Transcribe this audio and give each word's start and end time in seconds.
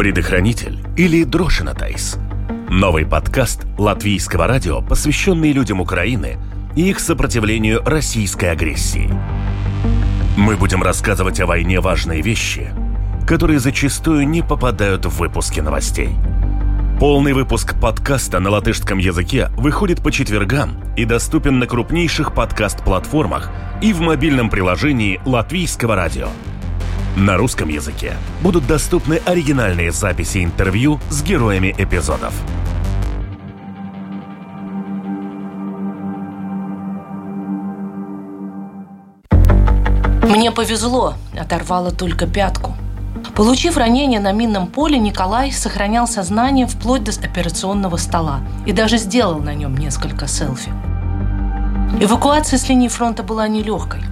Предохранитель 0.00 0.78
или 0.96 1.24
Дрошинатайс. 1.24 2.16
Новый 2.70 3.04
подкаст 3.04 3.66
латвийского 3.76 4.46
радио, 4.46 4.80
посвященный 4.80 5.52
людям 5.52 5.82
Украины 5.82 6.38
и 6.74 6.88
их 6.88 7.00
сопротивлению 7.00 7.82
российской 7.84 8.46
агрессии. 8.46 9.10
Мы 10.38 10.56
будем 10.56 10.82
рассказывать 10.82 11.38
о 11.40 11.44
войне 11.44 11.80
важные 11.80 12.22
вещи, 12.22 12.70
которые 13.26 13.58
зачастую 13.58 14.26
не 14.26 14.40
попадают 14.40 15.04
в 15.04 15.18
выпуски 15.18 15.60
новостей. 15.60 16.16
Полный 16.98 17.34
выпуск 17.34 17.78
подкаста 17.78 18.40
на 18.40 18.48
латышском 18.48 18.96
языке 18.96 19.50
выходит 19.58 20.02
по 20.02 20.10
четвергам 20.10 20.82
и 20.96 21.04
доступен 21.04 21.58
на 21.58 21.66
крупнейших 21.66 22.32
подкаст-платформах 22.32 23.50
и 23.82 23.92
в 23.92 24.00
мобильном 24.00 24.48
приложении 24.48 25.20
Латвийского 25.26 25.94
радио– 25.94 26.28
на 27.16 27.36
русском 27.36 27.68
языке 27.68 28.14
будут 28.40 28.66
доступны 28.66 29.20
оригинальные 29.24 29.92
записи 29.92 30.44
интервью 30.44 31.00
с 31.10 31.22
героями 31.22 31.74
эпизодов. 31.76 32.34
Мне 40.22 40.52
повезло, 40.52 41.14
оторвало 41.38 41.90
только 41.90 42.26
пятку. 42.26 42.74
Получив 43.34 43.76
ранение 43.76 44.20
на 44.20 44.32
минном 44.32 44.68
поле, 44.68 44.98
Николай 44.98 45.50
сохранял 45.50 46.06
сознание 46.06 46.66
вплоть 46.66 47.04
до 47.04 47.10
операционного 47.10 47.96
стола 47.96 48.40
и 48.64 48.72
даже 48.72 48.96
сделал 48.96 49.40
на 49.40 49.54
нем 49.54 49.76
несколько 49.76 50.28
селфи. 50.28 50.70
Эвакуация 52.00 52.58
с 52.58 52.68
линии 52.68 52.88
фронта 52.88 53.22
была 53.22 53.48
нелегкой. 53.48 54.02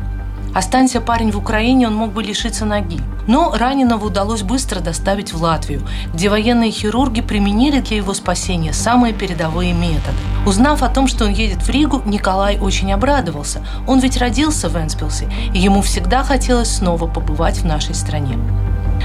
Останься 0.55 1.01
парень 1.01 1.31
в 1.31 1.39
Украине, 1.39 1.87
он 1.87 1.95
мог 1.95 2.13
бы 2.13 2.23
лишиться 2.23 2.65
ноги. 2.65 3.01
Но 3.27 3.53
раненого 3.55 4.07
удалось 4.07 4.43
быстро 4.43 4.81
доставить 4.81 5.33
в 5.33 5.43
Латвию, 5.43 5.83
где 6.15 6.31
военные 6.31 6.71
хирурги 6.71 7.21
применили 7.21 7.81
для 7.81 7.99
его 7.99 8.15
спасения 8.15 8.73
самые 8.73 9.13
передовые 9.13 9.75
методы. 9.75 10.17
Узнав 10.47 10.83
о 10.83 10.89
том, 10.89 11.07
что 11.07 11.27
он 11.27 11.33
едет 11.33 11.63
в 11.63 11.69
Ригу, 11.69 12.03
Николай 12.07 12.59
очень 12.59 12.93
обрадовался. 12.93 13.63
Он 13.87 13.99
ведь 14.01 14.17
родился 14.17 14.69
в 14.69 14.77
Энспилсе, 14.77 15.31
и 15.53 15.59
ему 15.59 15.83
всегда 15.83 16.25
хотелось 16.25 16.77
снова 16.77 17.07
побывать 17.07 17.59
в 17.59 17.67
нашей 17.67 17.95
стране. 17.95 18.39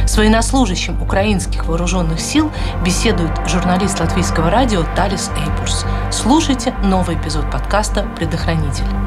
С 0.08 0.18
военнослужащим 0.18 1.02
украинских 1.02 1.66
вооруженных 1.66 2.20
сил 2.20 2.52
беседует 2.84 3.32
журналист 3.48 4.00
латвийского 4.00 4.50
радио 4.50 4.84
Талис 4.96 5.30
Эйпурс. 5.38 5.86
Слушайте 6.12 6.74
новый 6.84 7.16
эпизод 7.16 7.50
подкаста 7.52 8.06
«Предохранитель». 8.18 9.03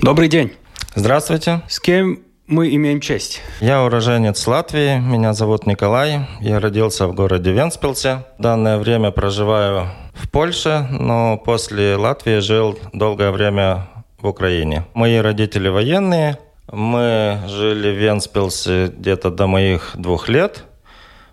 Добрый 0.00 0.28
день. 0.28 0.52
Здравствуйте. 0.94 1.62
С 1.68 1.80
кем 1.80 2.20
мы 2.46 2.72
имеем 2.74 3.00
честь? 3.00 3.42
Я 3.60 3.82
уроженец 3.82 4.46
Латвии, 4.46 4.98
меня 5.00 5.32
зовут 5.32 5.66
Николай. 5.66 6.20
Я 6.40 6.60
родился 6.60 7.08
в 7.08 7.14
городе 7.14 7.50
Венспилсе. 7.50 8.24
В 8.38 8.42
данное 8.42 8.78
время 8.78 9.10
проживаю 9.10 9.88
в 10.14 10.30
Польше, 10.30 10.86
но 10.90 11.36
после 11.36 11.96
Латвии 11.96 12.38
жил 12.38 12.78
долгое 12.92 13.32
время 13.32 13.88
в 14.20 14.28
Украине. 14.28 14.84
Мои 14.94 15.16
родители 15.16 15.68
военные. 15.68 16.38
Мы 16.70 17.40
жили 17.48 17.90
в 17.90 17.98
Венспилсе 17.98 18.92
где-то 18.96 19.30
до 19.30 19.48
моих 19.48 19.90
двух 19.94 20.28
лет. 20.28 20.64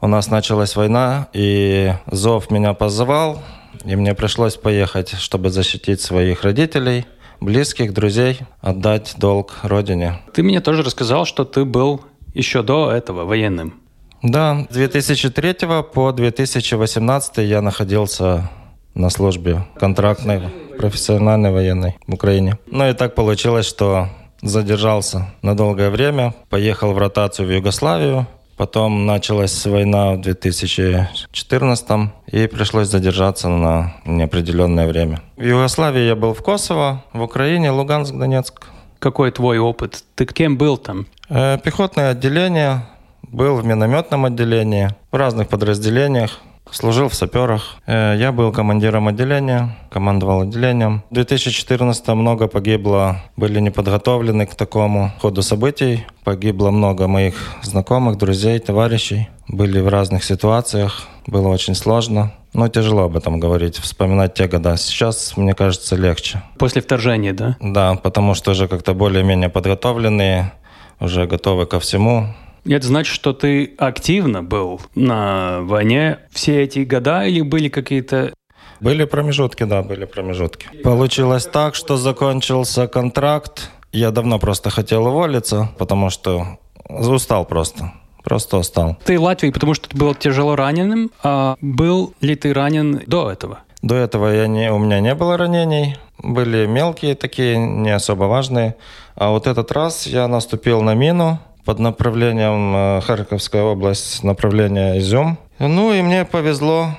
у 0.00 0.08
нас 0.08 0.30
началась 0.30 0.76
война, 0.76 1.28
и 1.32 1.94
Зов 2.10 2.50
меня 2.50 2.74
позывал, 2.74 3.42
и 3.84 3.96
мне 3.96 4.14
пришлось 4.14 4.56
поехать, 4.56 5.14
чтобы 5.18 5.50
защитить 5.50 6.00
своих 6.00 6.42
родителей, 6.42 7.06
близких, 7.40 7.92
друзей, 7.92 8.38
отдать 8.60 9.14
долг 9.18 9.52
родине. 9.62 10.20
Ты 10.34 10.42
мне 10.42 10.60
тоже 10.60 10.82
рассказал, 10.82 11.24
что 11.24 11.44
ты 11.44 11.64
был 11.64 12.02
еще 12.34 12.62
до 12.62 12.90
этого 12.90 13.24
военным. 13.24 13.80
Да, 14.22 14.66
с 14.70 14.74
2003 14.74 15.54
по 15.94 16.12
2018 16.12 17.38
я 17.38 17.62
находился 17.62 18.50
на 18.96 19.10
службе 19.10 19.64
контрактной, 19.78 20.42
профессиональной 20.78 21.52
военной 21.52 21.96
в 22.06 22.14
Украине. 22.14 22.58
Ну 22.66 22.88
и 22.88 22.92
так 22.92 23.14
получилось, 23.14 23.66
что 23.66 24.08
задержался 24.42 25.28
на 25.42 25.56
долгое 25.56 25.90
время, 25.90 26.34
поехал 26.50 26.92
в 26.92 26.98
ротацию 26.98 27.46
в 27.46 27.52
Югославию, 27.52 28.26
Потом 28.56 29.04
началась 29.04 29.66
война 29.66 30.14
в 30.14 30.22
2014 30.22 32.10
и 32.28 32.46
пришлось 32.46 32.88
задержаться 32.88 33.48
на 33.48 33.96
неопределенное 34.06 34.88
время. 34.88 35.20
В 35.36 35.42
Югославии 35.42 36.00
я 36.00 36.16
был 36.16 36.32
в 36.32 36.42
Косово, 36.42 37.04
в 37.12 37.20
Украине, 37.20 37.70
Луганск, 37.70 38.14
Донецк. 38.14 38.68
Какой 38.98 39.30
твой 39.30 39.58
опыт? 39.58 40.04
Ты 40.14 40.24
кем 40.24 40.56
был 40.56 40.78
там? 40.78 41.06
Э, 41.28 41.58
пехотное 41.62 42.12
отделение, 42.12 42.86
был 43.22 43.56
в 43.56 43.66
минометном 43.66 44.24
отделении, 44.24 44.88
в 45.12 45.16
разных 45.16 45.48
подразделениях. 45.48 46.40
Служил 46.76 47.08
в 47.08 47.14
саперах. 47.14 47.76
Э, 47.86 48.14
я 48.18 48.32
был 48.32 48.52
командиром 48.52 49.08
отделения, 49.08 49.74
командовал 49.88 50.42
отделением. 50.42 51.02
В 51.10 51.14
2014 51.14 52.08
много 52.08 52.48
погибло, 52.48 53.22
были 53.34 53.60
не 53.60 53.70
подготовлены 53.70 54.44
к 54.44 54.54
такому 54.54 55.10
ходу 55.22 55.40
событий. 55.40 56.04
Погибло 56.22 56.70
много 56.70 57.08
моих 57.08 57.34
знакомых, 57.62 58.18
друзей, 58.18 58.58
товарищей. 58.58 59.30
Были 59.48 59.80
в 59.80 59.88
разных 59.88 60.22
ситуациях. 60.22 61.08
Было 61.26 61.48
очень 61.48 61.74
сложно. 61.74 62.34
Но 62.52 62.68
тяжело 62.68 63.04
об 63.04 63.16
этом 63.16 63.40
говорить, 63.40 63.78
вспоминать 63.78 64.34
те 64.34 64.46
года. 64.46 64.76
Сейчас, 64.76 65.34
мне 65.38 65.54
кажется, 65.54 65.96
легче. 65.96 66.42
После 66.58 66.82
вторжения, 66.82 67.32
да? 67.32 67.56
Да, 67.58 67.94
потому 67.94 68.34
что 68.34 68.50
уже 68.50 68.68
как-то 68.68 68.92
более-менее 68.92 69.48
подготовленные, 69.48 70.52
уже 71.00 71.26
готовы 71.26 71.64
ко 71.64 71.80
всему. 71.80 72.34
Это 72.68 72.86
значит, 72.86 73.14
что 73.14 73.32
ты 73.32 73.74
активно 73.78 74.42
был 74.42 74.80
на 74.94 75.60
войне 75.62 76.18
все 76.30 76.62
эти 76.62 76.80
года 76.80 77.24
или 77.24 77.42
были 77.42 77.68
какие-то 77.68 78.32
были 78.80 79.04
промежутки, 79.04 79.64
да, 79.64 79.82
были 79.82 80.04
промежутки. 80.04 80.68
Получилось 80.82 81.46
так, 81.46 81.74
что 81.74 81.96
закончился 81.96 82.88
контракт. 82.88 83.70
Я 83.92 84.10
давно 84.10 84.38
просто 84.38 84.68
хотел 84.68 85.06
уволиться, 85.06 85.70
потому 85.78 86.10
что 86.10 86.58
устал 86.88 87.46
просто. 87.46 87.92
Просто 88.22 88.58
устал. 88.58 88.98
Ты 89.04 89.18
в 89.18 89.22
Латвии, 89.22 89.50
потому 89.50 89.74
что 89.74 89.88
ты 89.88 89.96
был 89.96 90.14
тяжело 90.14 90.56
раненым, 90.56 91.10
а 91.22 91.56
был 91.60 92.12
ли 92.20 92.34
ты 92.34 92.52
ранен 92.52 93.02
до 93.06 93.30
этого? 93.30 93.60
До 93.82 93.94
этого 93.94 94.28
я 94.28 94.46
не, 94.48 94.70
у 94.72 94.78
меня 94.78 95.00
не 95.00 95.14
было 95.14 95.36
ранений. 95.36 95.96
Были 96.18 96.66
мелкие 96.66 97.14
такие, 97.14 97.56
не 97.56 97.90
особо 97.90 98.24
важные. 98.24 98.74
А 99.14 99.30
вот 99.30 99.46
этот 99.46 99.70
раз 99.70 100.06
я 100.06 100.26
наступил 100.28 100.82
на 100.82 100.94
мину, 100.94 101.38
под 101.66 101.80
направлением 101.80 102.74
э, 102.76 103.00
Харьковская 103.02 103.64
область, 103.64 104.22
направление 104.22 104.98
Изюм. 105.00 105.36
Ну 105.58 105.92
и 105.92 106.00
мне 106.00 106.24
повезло. 106.24 106.90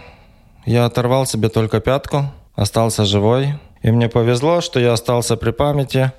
Я 0.66 0.86
оторвал 0.86 1.26
себе 1.26 1.48
только 1.48 1.80
пятку, 1.80 2.26
остался 2.54 3.06
живой. 3.06 3.54
И 3.82 3.92
мне 3.92 4.10
повезло, 4.10 4.60
что 4.60 4.82
я 4.82 4.92
остался 4.92 5.38
при 5.38 5.52
памяти. 5.52 6.12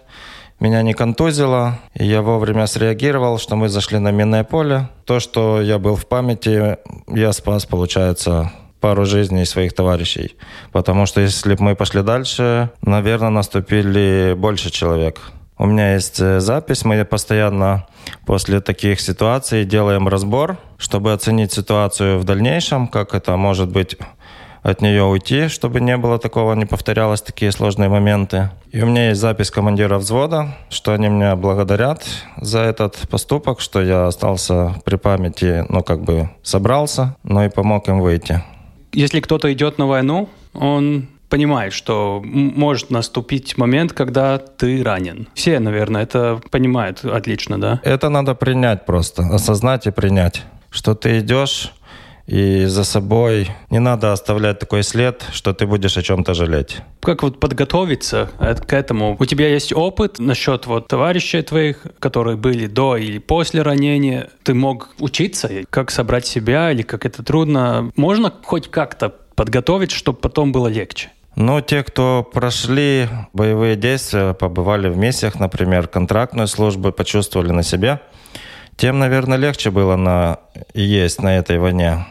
Меня 0.60 0.82
не 0.82 0.94
контузило, 0.94 1.78
и 1.94 2.06
я 2.06 2.22
вовремя 2.22 2.66
среагировал, 2.66 3.38
что 3.38 3.54
мы 3.54 3.68
зашли 3.68 3.98
на 3.98 4.10
минное 4.10 4.44
поле. 4.44 4.88
То, 5.04 5.20
что 5.20 5.60
я 5.60 5.78
был 5.78 5.94
в 5.94 6.06
памяти, 6.06 6.78
я 7.06 7.32
спас, 7.32 7.66
получается, 7.66 8.50
пару 8.80 9.04
жизней 9.04 9.44
своих 9.44 9.74
товарищей. 9.74 10.36
Потому 10.72 11.04
что 11.04 11.20
если 11.20 11.54
бы 11.54 11.62
мы 11.62 11.76
пошли 11.76 12.02
дальше, 12.02 12.70
наверное, 12.80 13.28
наступили 13.28 14.34
больше 14.36 14.70
человек. 14.70 15.20
У 15.58 15.66
меня 15.66 15.94
есть 15.94 16.20
э, 16.20 16.40
запись, 16.40 16.84
мы 16.84 17.04
постоянно 17.04 17.86
после 18.26 18.60
таких 18.60 19.00
ситуаций 19.00 19.64
делаем 19.64 20.08
разбор, 20.08 20.58
чтобы 20.78 21.12
оценить 21.12 21.52
ситуацию 21.52 22.18
в 22.18 22.24
дальнейшем, 22.24 22.88
как 22.88 23.14
это 23.14 23.36
может 23.36 23.70
быть 23.70 23.96
от 24.62 24.80
нее 24.82 25.04
уйти, 25.04 25.48
чтобы 25.48 25.80
не 25.80 25.96
было 25.96 26.18
такого, 26.18 26.54
не 26.54 26.66
повторялось 26.66 27.22
такие 27.22 27.52
сложные 27.52 27.88
моменты. 27.88 28.50
И 28.70 28.82
у 28.82 28.86
меня 28.86 29.08
есть 29.08 29.20
запись 29.20 29.50
командира 29.50 29.98
взвода, 29.98 30.56
что 30.68 30.92
они 30.92 31.08
меня 31.08 31.36
благодарят 31.36 32.04
за 32.40 32.60
этот 32.60 32.96
поступок, 33.08 33.60
что 33.60 33.82
я 33.82 34.06
остался 34.06 34.80
при 34.84 34.96
памяти, 34.96 35.64
ну, 35.68 35.82
как 35.82 36.02
бы 36.02 36.30
собрался, 36.42 37.16
но 37.22 37.44
и 37.44 37.48
помог 37.48 37.88
им 37.88 38.00
выйти. 38.00 38.42
Если 38.92 39.20
кто-то 39.20 39.52
идет 39.52 39.78
на 39.78 39.86
войну, 39.86 40.28
он 40.54 41.08
понимает, 41.28 41.72
что 41.72 42.22
может 42.24 42.90
наступить 42.90 43.56
момент, 43.56 43.92
когда 43.92 44.38
ты 44.38 44.82
ранен. 44.82 45.28
Все, 45.34 45.58
наверное, 45.58 46.02
это 46.02 46.40
понимают 46.50 47.04
отлично, 47.04 47.60
да? 47.60 47.80
Это 47.84 48.08
надо 48.08 48.34
принять 48.34 48.86
просто, 48.86 49.22
осознать 49.22 49.86
и 49.86 49.90
принять, 49.90 50.42
что 50.70 50.94
ты 50.94 51.20
идешь 51.20 51.72
и 52.28 52.66
за 52.66 52.84
собой 52.84 53.48
не 53.70 53.78
надо 53.78 54.12
оставлять 54.12 54.58
такой 54.58 54.82
след, 54.82 55.24
что 55.32 55.54
ты 55.54 55.66
будешь 55.66 55.96
о 55.96 56.02
чем-то 56.02 56.34
жалеть. 56.34 56.82
Как 57.00 57.22
вот 57.22 57.40
подготовиться 57.40 58.30
к 58.38 58.72
этому? 58.74 59.16
У 59.18 59.24
тебя 59.24 59.48
есть 59.48 59.72
опыт 59.72 60.18
насчет 60.18 60.66
вот 60.66 60.88
товарищей 60.88 61.40
твоих, 61.40 61.86
которые 61.98 62.36
были 62.36 62.66
до 62.66 62.98
или 62.98 63.18
после 63.18 63.62
ранения? 63.62 64.28
Ты 64.42 64.52
мог 64.52 64.90
учиться, 64.98 65.48
как 65.70 65.90
собрать 65.90 66.26
себя 66.26 66.70
или 66.70 66.82
как 66.82 67.06
это 67.06 67.22
трудно? 67.22 67.90
Можно 67.96 68.30
хоть 68.42 68.68
как-то 68.68 69.08
подготовить, 69.34 69.92
чтобы 69.92 70.18
потом 70.18 70.52
было 70.52 70.68
легче? 70.68 71.10
Ну, 71.40 71.60
те, 71.60 71.84
кто 71.84 72.28
прошли 72.30 73.08
боевые 73.32 73.76
действия, 73.76 74.34
побывали 74.34 74.88
в 74.88 74.96
миссиях, 74.96 75.38
например, 75.38 75.86
контрактную 75.86 76.48
службу, 76.48 76.90
почувствовали 76.92 77.52
на 77.52 77.62
себе, 77.62 78.00
тем, 78.76 78.98
наверное, 78.98 79.38
легче 79.38 79.70
было 79.70 79.96
на 79.96 80.38
есть 80.74 81.22
на 81.22 81.38
этой 81.38 81.58
войне 81.58 82.04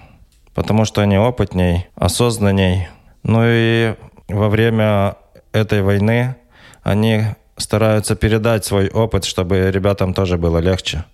потому 0.57 0.85
что 0.85 1.01
они 1.01 1.19
опытней, 1.19 1.85
осознанней. 1.94 2.88
Ну 3.21 3.41
и 3.45 3.94
во 4.27 4.50
время 4.50 5.18
этой 5.51 5.83
войны 5.83 6.35
они 6.81 7.25
стараются 7.57 8.15
передать 8.15 8.65
свой 8.65 8.89
опыт, 8.89 9.24
чтобы 9.24 9.69
ребятам 9.69 10.15
тоже 10.15 10.39
было 10.39 10.57
легче 10.57 11.06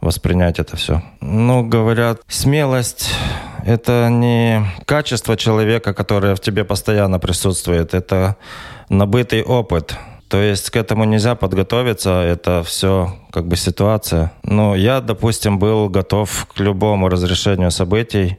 воспринять 0.00 0.58
это 0.58 0.76
все. 0.76 1.02
Ну, 1.20 1.66
говорят, 1.66 2.20
смелость— 2.28 3.10
это 3.64 4.08
не 4.10 4.64
качество 4.84 5.36
человека, 5.36 5.94
которое 5.94 6.34
в 6.34 6.40
тебе 6.40 6.64
постоянно 6.64 7.18
присутствует, 7.18 7.94
это 7.94 8.36
набытый 8.88 9.42
опыт— 9.42 9.96
то 10.28 10.42
есть 10.42 10.70
к 10.70 10.76
этому 10.76 11.04
нельзя 11.04 11.36
подготовиться, 11.36 12.20
это 12.20 12.62
все 12.64 13.16
как 13.30 13.46
бы 13.46 13.56
ситуация. 13.56 14.32
Ну, 14.42 14.74
я, 14.74 15.00
допустим, 15.00 15.58
был 15.58 15.88
готов 15.88 16.46
к 16.52 16.58
любому 16.58 17.08
разрешению 17.08 17.70
событий. 17.70 18.38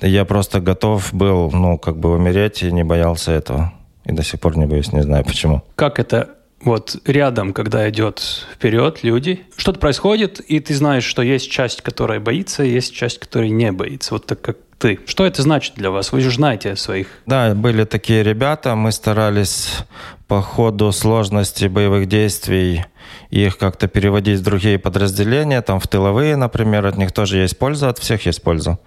Я 0.00 0.24
просто 0.24 0.60
готов 0.60 1.12
был, 1.12 1.50
ну, 1.50 1.78
как 1.78 1.98
бы 1.98 2.14
умереть 2.14 2.62
и 2.62 2.72
не 2.72 2.84
боялся 2.84 3.32
этого. 3.32 3.72
И 4.06 4.12
до 4.12 4.22
сих 4.22 4.40
пор 4.40 4.56
не 4.56 4.64
боюсь, 4.64 4.92
не 4.92 5.02
знаю 5.02 5.24
почему. 5.24 5.62
Как 5.74 5.98
это 5.98 6.30
вот 6.62 6.96
рядом, 7.06 7.52
когда 7.52 7.88
идет 7.88 8.46
вперед 8.54 9.02
люди, 9.02 9.40
что-то 9.56 9.78
происходит, 9.78 10.40
и 10.40 10.60
ты 10.60 10.74
знаешь, 10.74 11.04
что 11.04 11.22
есть 11.22 11.50
часть, 11.50 11.82
которая 11.82 12.20
боится, 12.20 12.64
и 12.64 12.70
есть 12.70 12.94
часть, 12.94 13.18
которая 13.18 13.48
не 13.48 13.72
боится. 13.72 14.14
Вот 14.14 14.26
так 14.26 14.40
как 14.40 14.58
ты. 14.78 14.98
Что 15.06 15.26
это 15.26 15.42
значит 15.42 15.74
для 15.74 15.90
вас? 15.90 16.12
Вы 16.12 16.20
же 16.20 16.30
знаете 16.30 16.74
своих. 16.76 17.08
Да, 17.26 17.54
были 17.54 17.84
такие 17.84 18.22
ребята. 18.22 18.74
Мы 18.74 18.92
старались 18.92 19.78
по 20.26 20.40
ходу 20.40 20.92
сложности 20.92 21.66
боевых 21.66 22.06
действий 22.06 22.84
их 23.30 23.58
как-то 23.58 23.88
переводить 23.88 24.40
в 24.40 24.42
другие 24.42 24.78
подразделения, 24.78 25.62
там 25.62 25.80
в 25.80 25.88
тыловые, 25.88 26.36
например, 26.36 26.86
от 26.86 26.96
них 26.96 27.12
тоже 27.12 27.38
есть 27.38 27.58
польза, 27.58 27.88
от 27.88 27.98
всех 27.98 28.26
есть 28.26 28.42
польза. 28.42 28.78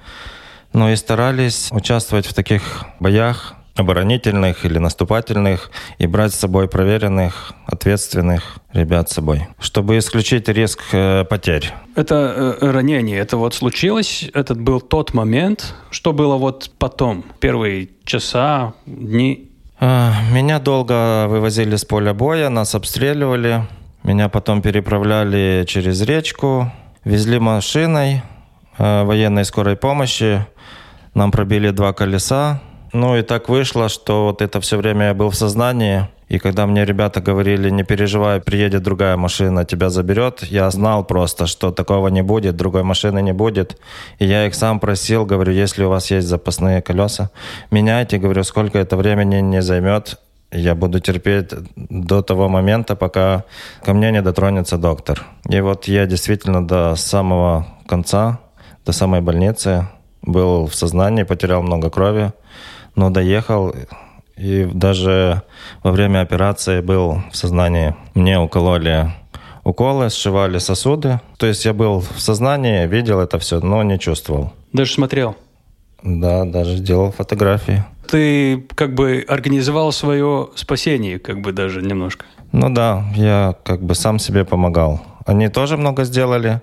Ну 0.74 0.90
и 0.90 0.96
старались 0.96 1.70
участвовать 1.72 2.26
в 2.26 2.34
таких 2.34 2.86
боях, 3.00 3.56
оборонительных 3.76 4.66
или 4.66 4.78
наступательных 4.78 5.72
и 5.98 6.06
брать 6.06 6.34
с 6.34 6.40
собой 6.40 6.68
проверенных, 6.68 7.54
ответственных 7.66 8.58
ребят 8.72 9.10
с 9.10 9.14
собой, 9.14 9.48
чтобы 9.60 9.98
исключить 9.98 10.48
риск 10.48 10.82
э, 10.92 11.26
потерь. 11.26 11.74
Это 11.96 12.58
э, 12.62 12.72
ранение, 12.72 13.18
это 13.18 13.38
вот 13.38 13.56
случилось, 13.56 14.30
этот 14.34 14.62
был 14.62 14.80
тот 14.80 15.14
момент, 15.14 15.74
что 15.90 16.14
было 16.14 16.38
вот 16.38 16.70
потом, 16.78 17.26
первые 17.40 17.90
часа, 18.06 18.74
дни? 18.86 19.50
А, 19.80 20.14
меня 20.32 20.60
долго 20.60 21.28
вывозили 21.28 21.76
с 21.76 21.84
поля 21.84 22.14
боя, 22.14 22.50
нас 22.50 22.76
обстреливали, 22.76 23.68
меня 24.04 24.30
потом 24.30 24.62
переправляли 24.62 25.66
через 25.68 26.02
речку, 26.02 26.72
везли 27.04 27.40
машиной 27.40 28.22
э, 28.78 29.04
военной 29.04 29.46
скорой 29.46 29.76
помощи, 29.76 30.46
нам 31.16 31.32
пробили 31.32 31.72
два 31.72 31.94
колеса, 31.94 32.62
ну 32.94 33.18
и 33.18 33.24
так 33.24 33.50
вышло, 33.50 33.90
что 33.90 34.26
вот 34.26 34.42
это 34.42 34.62
все 34.62 34.78
время 34.78 35.08
я 35.08 35.14
был 35.14 35.30
в 35.30 35.36
сознании. 35.36 36.08
И 36.30 36.40
когда 36.40 36.66
мне 36.66 36.86
ребята 36.86 37.22
говорили, 37.22 37.70
не 37.70 37.84
переживай, 37.84 38.40
приедет 38.40 38.84
другая 38.84 39.18
машина, 39.18 39.66
тебя 39.66 39.90
заберет, 39.90 40.44
я 40.44 40.70
знал 40.72 41.04
просто, 41.04 41.48
что 41.48 41.72
такого 41.72 42.08
не 42.08 42.22
будет, 42.22 42.56
другой 42.56 42.84
машины 42.84 43.22
не 43.22 43.34
будет. 43.34 43.80
И 44.20 44.26
я 44.26 44.48
их 44.48 44.56
сам 44.56 44.80
просил, 44.80 45.26
говорю, 45.26 45.52
если 45.52 45.84
у 45.84 45.90
вас 45.90 46.12
есть 46.12 46.28
запасные 46.28 46.82
колеса, 46.82 47.30
меняйте, 47.72 48.18
говорю, 48.18 48.44
сколько 48.44 48.80
это 48.80 48.96
времени 48.96 49.42
не 49.42 49.62
займет, 49.62 50.20
я 50.52 50.76
буду 50.76 51.00
терпеть 51.00 51.52
до 51.76 52.22
того 52.22 52.48
момента, 52.48 52.96
пока 52.96 53.44
ко 53.84 53.94
мне 53.94 54.12
не 54.12 54.22
дотронется 54.22 54.78
доктор. 54.78 55.24
И 55.50 55.60
вот 55.62 55.88
я 55.88 56.06
действительно 56.06 56.66
до 56.66 56.96
самого 56.96 57.68
конца, 57.88 58.40
до 58.86 58.92
самой 58.92 59.22
больницы 59.22 59.88
был 60.22 60.68
в 60.68 60.76
сознании, 60.76 61.24
потерял 61.24 61.64
много 61.64 61.90
крови 61.90 62.34
но 62.96 63.10
доехал 63.10 63.74
и 64.36 64.66
даже 64.66 65.44
во 65.84 65.92
время 65.92 66.22
операции 66.22 66.82
был 66.82 67.22
в 67.32 67.36
сознании. 67.36 67.96
Мне 68.16 68.40
укололи 68.40 69.12
уколы, 69.64 70.10
сшивали 70.10 70.58
сосуды. 70.58 71.20
То 71.38 71.46
есть 71.46 71.66
я 71.66 71.74
был 71.74 72.00
в 72.00 72.20
сознании, 72.20 72.88
видел 72.88 73.20
это 73.20 73.40
все, 73.40 73.60
но 73.60 73.84
не 73.84 74.00
чувствовал. 74.00 74.52
Даже 74.74 74.94
смотрел? 74.94 75.36
Да, 76.04 76.46
даже 76.46 76.80
делал 76.80 77.12
фотографии. 77.12 77.84
Ты 78.10 78.66
как 78.76 78.94
бы 78.94 79.26
организовал 79.28 79.92
свое 79.92 80.50
спасение, 80.56 81.20
как 81.20 81.42
бы 81.42 81.54
даже 81.54 81.82
немножко. 81.82 82.26
Ну 82.52 82.70
да, 82.70 83.06
я 83.16 83.56
как 83.64 83.82
бы 83.82 83.96
сам 83.96 84.20
себе 84.20 84.44
помогал. 84.44 85.02
Они 85.26 85.48
тоже 85.48 85.78
много 85.78 86.04
сделали. 86.04 86.62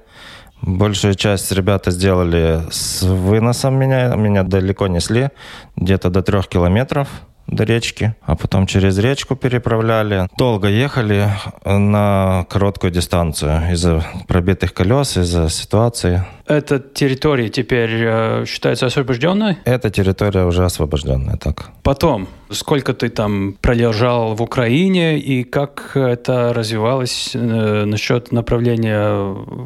Большую 0.62 1.14
часть 1.14 1.50
ребята 1.52 1.90
сделали 1.90 2.60
с 2.70 3.02
выносом 3.02 3.78
меня. 3.78 4.14
Меня 4.16 4.42
далеко 4.42 4.88
несли, 4.88 5.30
где-то 5.76 6.10
до 6.10 6.22
трех 6.22 6.48
километров 6.48 7.08
до 7.50 7.64
речки, 7.64 8.14
а 8.22 8.36
потом 8.36 8.66
через 8.66 8.98
речку 8.98 9.36
переправляли. 9.36 10.28
Долго 10.36 10.68
ехали 10.68 11.28
на 11.64 12.46
короткую 12.48 12.92
дистанцию 12.92 13.72
из-за 13.72 14.04
пробитых 14.28 14.72
колес, 14.72 15.16
из-за 15.16 15.48
ситуации. 15.48 16.24
Эта 16.46 16.78
территория 16.78 17.48
теперь 17.48 17.90
э, 17.92 18.44
считается 18.46 18.86
освобожденной? 18.86 19.58
Эта 19.64 19.90
территория 19.90 20.44
уже 20.44 20.64
освобожденная, 20.64 21.36
так. 21.36 21.70
Потом, 21.82 22.28
сколько 22.50 22.92
ты 22.92 23.08
там 23.08 23.54
пролежал 23.60 24.34
в 24.34 24.42
Украине 24.42 25.18
и 25.18 25.44
как 25.44 25.92
это 25.96 26.52
развивалось 26.52 27.32
э, 27.34 27.84
насчет 27.84 28.32
направления 28.32 29.10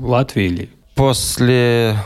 Латвии 0.01 0.45
или 0.45 0.71
После 0.95 1.97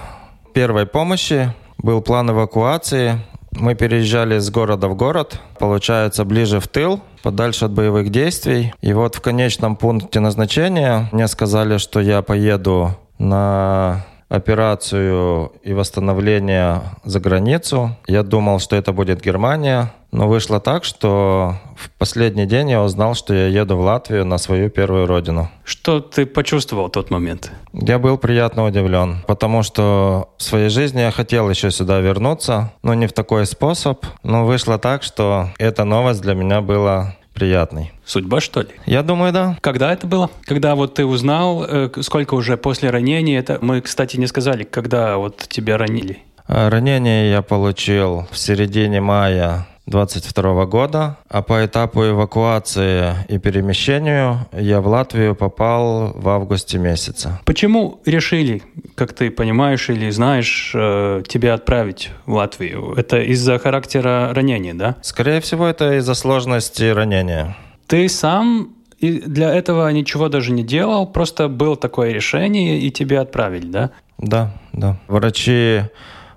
первой 0.54 0.86
помощи 0.86 1.52
был 1.76 2.00
план 2.00 2.30
эвакуации. 2.30 3.20
Мы 3.52 3.74
переезжали 3.74 4.38
с 4.38 4.50
города 4.50 4.88
в 4.88 4.96
город, 4.96 5.40
получается, 5.58 6.24
ближе 6.24 6.60
в 6.60 6.68
тыл, 6.68 7.00
подальше 7.22 7.66
от 7.66 7.72
боевых 7.72 8.10
действий. 8.10 8.72
И 8.80 8.92
вот 8.92 9.14
в 9.14 9.20
конечном 9.20 9.76
пункте 9.76 10.20
назначения 10.20 11.08
мне 11.12 11.28
сказали, 11.28 11.78
что 11.78 12.00
я 12.00 12.22
поеду 12.22 12.96
на 13.18 14.06
операцию 14.28 15.52
и 15.62 15.72
восстановление 15.72 16.82
за 17.04 17.20
границу. 17.20 17.96
Я 18.06 18.22
думал, 18.22 18.58
что 18.58 18.76
это 18.76 18.92
будет 18.92 19.22
Германия, 19.22 19.92
но 20.10 20.28
вышло 20.28 20.60
так, 20.60 20.84
что 20.84 21.56
в 21.76 21.90
последний 21.98 22.46
день 22.46 22.70
я 22.70 22.82
узнал, 22.82 23.14
что 23.14 23.34
я 23.34 23.46
еду 23.46 23.76
в 23.76 23.80
Латвию 23.80 24.24
на 24.24 24.38
свою 24.38 24.70
первую 24.70 25.06
родину. 25.06 25.50
Что 25.64 26.00
ты 26.00 26.26
почувствовал 26.26 26.86
в 26.88 26.90
тот 26.90 27.10
момент? 27.10 27.52
Я 27.72 27.98
был 27.98 28.18
приятно 28.18 28.64
удивлен, 28.64 29.18
потому 29.26 29.62
что 29.62 30.30
в 30.38 30.42
своей 30.42 30.70
жизни 30.70 31.00
я 31.00 31.10
хотел 31.10 31.50
еще 31.50 31.70
сюда 31.70 32.00
вернуться, 32.00 32.72
но 32.82 32.94
не 32.94 33.06
в 33.06 33.12
такой 33.12 33.46
способ. 33.46 34.04
Но 34.22 34.46
вышло 34.46 34.78
так, 34.78 35.02
что 35.02 35.50
эта 35.58 35.84
новость 35.84 36.22
для 36.22 36.34
меня 36.34 36.60
была 36.60 37.16
приятный. 37.34 37.92
Судьба, 38.04 38.40
что 38.40 38.62
ли? 38.62 38.68
Я 38.84 39.02
думаю, 39.02 39.32
да. 39.32 39.56
Когда 39.60 39.92
это 39.92 40.06
было? 40.06 40.30
Когда 40.44 40.74
вот 40.74 40.94
ты 40.94 41.04
узнал, 41.04 41.64
э, 41.64 41.90
сколько 42.00 42.34
уже 42.34 42.56
после 42.56 42.90
ранения? 42.90 43.38
Это 43.38 43.58
мы, 43.60 43.80
кстати, 43.80 44.16
не 44.16 44.26
сказали, 44.26 44.64
когда 44.64 45.18
вот 45.18 45.46
тебя 45.48 45.78
ранили. 45.78 46.18
А, 46.48 46.68
ранение 46.68 47.30
я 47.30 47.42
получил 47.42 48.26
в 48.32 48.38
середине 48.38 49.00
мая 49.00 49.68
22 49.88 50.66
года, 50.66 51.16
а 51.28 51.42
по 51.42 51.64
этапу 51.64 52.06
эвакуации 52.06 53.14
и 53.28 53.38
перемещению 53.38 54.46
я 54.52 54.80
в 54.80 54.86
Латвию 54.86 55.34
попал 55.34 56.12
в 56.14 56.28
августе 56.28 56.78
месяца. 56.78 57.40
Почему 57.44 58.00
решили, 58.04 58.62
как 58.94 59.14
ты 59.14 59.30
понимаешь 59.30 59.88
или 59.88 60.10
знаешь, 60.10 60.72
э, 60.74 61.22
тебя 61.26 61.54
отправить 61.54 62.10
в 62.26 62.34
Латвию? 62.34 62.94
Это 62.96 63.20
из-за 63.22 63.58
характера 63.58 64.32
ранения, 64.34 64.74
да? 64.74 64.96
Скорее 65.02 65.40
всего, 65.40 65.66
это 65.66 65.96
из-за 65.98 66.14
сложности 66.14 66.84
ранения. 66.84 67.56
Ты 67.86 68.08
сам 68.08 68.74
для 69.00 69.54
этого 69.54 69.88
ничего 69.90 70.28
даже 70.28 70.52
не 70.52 70.64
делал, 70.64 71.06
просто 71.06 71.48
было 71.48 71.76
такое 71.76 72.12
решение, 72.12 72.80
и 72.80 72.90
тебя 72.90 73.22
отправили, 73.22 73.66
да? 73.66 73.90
Да, 74.18 74.54
да. 74.72 74.98
Врачи 75.06 75.82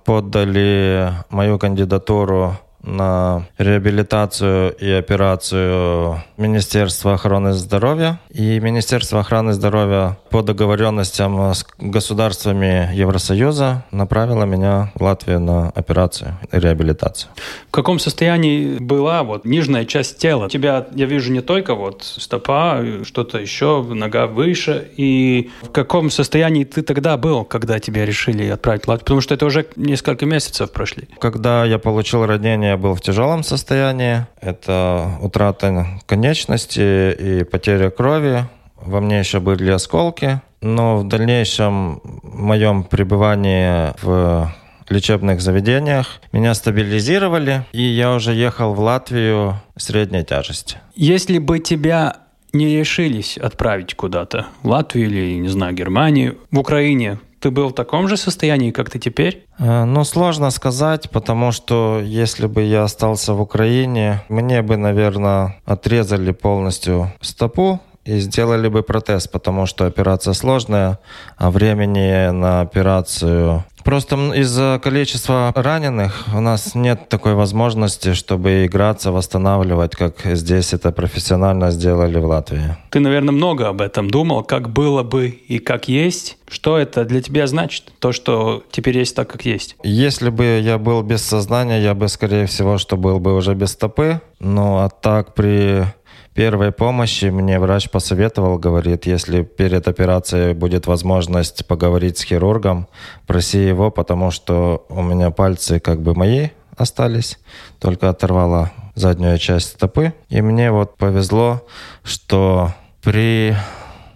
подали 0.06 1.12
мою 1.30 1.58
кандидатуру 1.60 2.58
на 2.84 3.48
реабилитацию 3.58 4.74
и 4.74 4.90
операцию 4.92 6.24
Министерства 6.38 7.14
охраны 7.14 7.54
здоровья. 7.54 8.20
И 8.30 8.60
Министерство 8.60 9.20
охраны 9.20 9.54
здоровья 9.54 10.18
по 10.30 10.42
договоренностям 10.42 11.54
с 11.54 11.66
государствами 11.78 12.90
Евросоюза 12.94 13.86
направило 13.92 14.44
меня 14.46 14.92
в 14.96 15.04
Латвию 15.04 15.40
на 15.40 15.70
операцию 15.70 16.38
и 16.52 16.60
реабилитацию. 16.60 17.32
В 17.68 17.72
каком 17.72 18.00
состоянии 18.00 18.78
была 18.80 19.24
вот 19.24 19.46
нижняя 19.46 19.86
часть 19.86 20.18
тела? 20.18 20.46
У 20.46 20.50
тебя, 20.50 20.88
я 20.94 21.06
вижу, 21.06 21.32
не 21.32 21.42
только 21.42 21.76
вот 21.76 22.04
стопа, 22.04 22.84
что-то 23.04 23.38
еще, 23.38 23.84
нога 23.84 24.28
выше. 24.28 24.90
И 24.98 25.52
в 25.62 25.70
каком 25.70 26.10
состоянии 26.10 26.64
ты 26.64 26.82
тогда 26.82 27.18
был, 27.18 27.46
когда 27.46 27.80
тебя 27.80 28.06
решили 28.06 28.48
отправить 28.48 28.86
в 28.86 28.88
Латвию? 28.88 29.06
Потому 29.06 29.22
что 29.22 29.34
это 29.34 29.46
уже 29.46 29.66
несколько 29.76 30.26
месяцев 30.26 30.72
прошли. 30.72 31.08
Когда 31.20 31.66
я 31.66 31.78
получил 31.80 32.26
ранение 32.26 32.71
я 32.72 32.78
был 32.78 32.96
в 32.96 33.02
тяжелом 33.02 33.44
состоянии. 33.44 34.26
Это 34.40 35.18
утрата 35.22 36.00
конечности 36.06 37.12
и 37.12 37.44
потеря 37.44 37.90
крови. 37.90 38.46
Во 38.78 39.02
мне 39.02 39.20
еще 39.20 39.40
были 39.40 39.70
осколки. 39.70 40.42
Но 40.62 40.98
в 40.98 41.08
дальнейшем 41.08 42.02
моем 42.24 42.84
пребывании 42.84 43.94
в 44.02 44.54
лечебных 44.90 45.42
заведениях. 45.42 46.22
Меня 46.32 46.54
стабилизировали, 46.54 47.66
и 47.72 47.82
я 47.82 48.14
уже 48.14 48.34
ехал 48.34 48.74
в 48.74 48.80
Латвию 48.80 49.56
средней 49.78 50.24
тяжести. 50.24 50.78
Если 50.96 51.40
бы 51.40 51.60
тебя 51.60 52.18
не 52.54 52.78
решились 52.78 53.38
отправить 53.38 53.96
куда-то, 53.96 54.48
в 54.64 54.68
Латвию 54.68 55.08
или, 55.08 55.40
не 55.40 55.48
знаю, 55.48 55.74
Германию, 55.74 56.38
в 56.52 56.60
Украине, 56.60 57.20
ты 57.42 57.50
был 57.50 57.70
в 57.70 57.74
таком 57.74 58.08
же 58.08 58.18
состоянии, 58.18 58.72
как 58.72 58.90
ты 58.90 59.00
теперь? 59.00 59.46
Э, 59.60 59.84
ну, 59.86 60.04
сложно 60.04 60.52
сказать, 60.52 61.10
потому 61.10 61.52
что 61.52 62.00
если 62.04 62.46
бы 62.46 62.62
я 62.62 62.84
остался 62.84 63.34
в 63.34 63.42
Украине, 63.42 64.24
мне 64.30 64.62
бы, 64.62 64.78
наверное, 64.78 65.56
отрезали 65.66 66.32
полностью 66.32 67.12
стопу 67.22 67.80
и 68.06 68.20
сделали 68.20 68.68
бы 68.68 68.84
протез, 68.84 69.28
потому 69.28 69.66
что 69.66 69.86
операция 69.86 70.34
сложная, 70.34 71.00
а 71.38 71.50
времени 71.50 72.32
на 72.32 72.62
операцию 72.62 73.64
Просто 73.84 74.16
из-за 74.34 74.80
количества 74.84 75.52
раненых 75.56 76.26
у 76.34 76.40
нас 76.40 76.76
нет 76.76 77.10
такой 77.10 77.34
возможности, 77.34 78.14
чтобы 78.14 78.66
играться, 78.66 79.12
восстанавливать, 79.12 79.96
как 79.96 80.16
здесь 80.24 80.74
это 80.74 80.92
профессионально 80.92 81.72
сделали 81.72 82.18
в 82.20 82.26
Латвии. 82.26 82.78
Ты, 82.90 83.00
наверное, 83.00 83.34
много 83.34 83.68
об 83.68 83.82
этом 83.82 84.10
думал, 84.10 84.44
как 84.44 84.70
было 84.70 85.04
бы 85.04 85.28
и 85.28 85.60
как 85.60 85.88
есть. 85.88 86.38
Что 86.50 86.78
это 86.78 87.06
для 87.06 87.22
тебя 87.22 87.48
значит, 87.48 87.94
то, 88.00 88.12
что 88.12 88.64
теперь 88.72 88.98
есть 88.98 89.16
так, 89.16 89.30
как 89.30 89.46
есть? 89.46 89.78
Если 89.84 90.30
бы 90.30 90.60
я 90.62 90.78
был 90.78 91.02
без 91.02 91.22
сознания, 91.22 91.82
я 91.82 91.94
бы, 91.94 92.10
скорее 92.10 92.46
всего, 92.46 92.78
что 92.78 92.98
был 92.98 93.20
бы 93.20 93.36
уже 93.36 93.56
без 93.56 93.72
стопы. 93.72 94.22
Ну, 94.40 94.80
а 94.80 94.90
так 94.90 95.34
при 95.34 95.86
первой 96.34 96.72
помощи 96.72 97.26
мне 97.26 97.60
врач 97.60 97.90
посоветовал, 97.90 98.58
говорит, 98.58 99.06
если 99.06 99.44
перед 99.44 99.88
операцией 99.88 100.54
будет 100.54 100.88
возможность 100.88 101.66
поговорить 101.66 102.18
с 102.18 102.24
хирургом, 102.24 102.88
проси 103.28 103.66
его, 103.66 103.92
потому 103.92 104.32
что 104.32 104.86
у 104.90 105.02
меня 105.02 105.32
пальцы 105.32 105.80
как 105.80 106.02
бы 106.02 106.16
мои 106.16 106.50
остались, 106.78 107.40
только 107.80 108.10
оторвала 108.10 108.72
заднюю 108.96 109.38
часть 109.38 109.70
стопы. 109.72 110.14
И 110.30 110.42
мне 110.42 110.72
вот 110.72 110.98
повезло, 110.98 111.62
что 112.04 112.74
при 113.02 113.56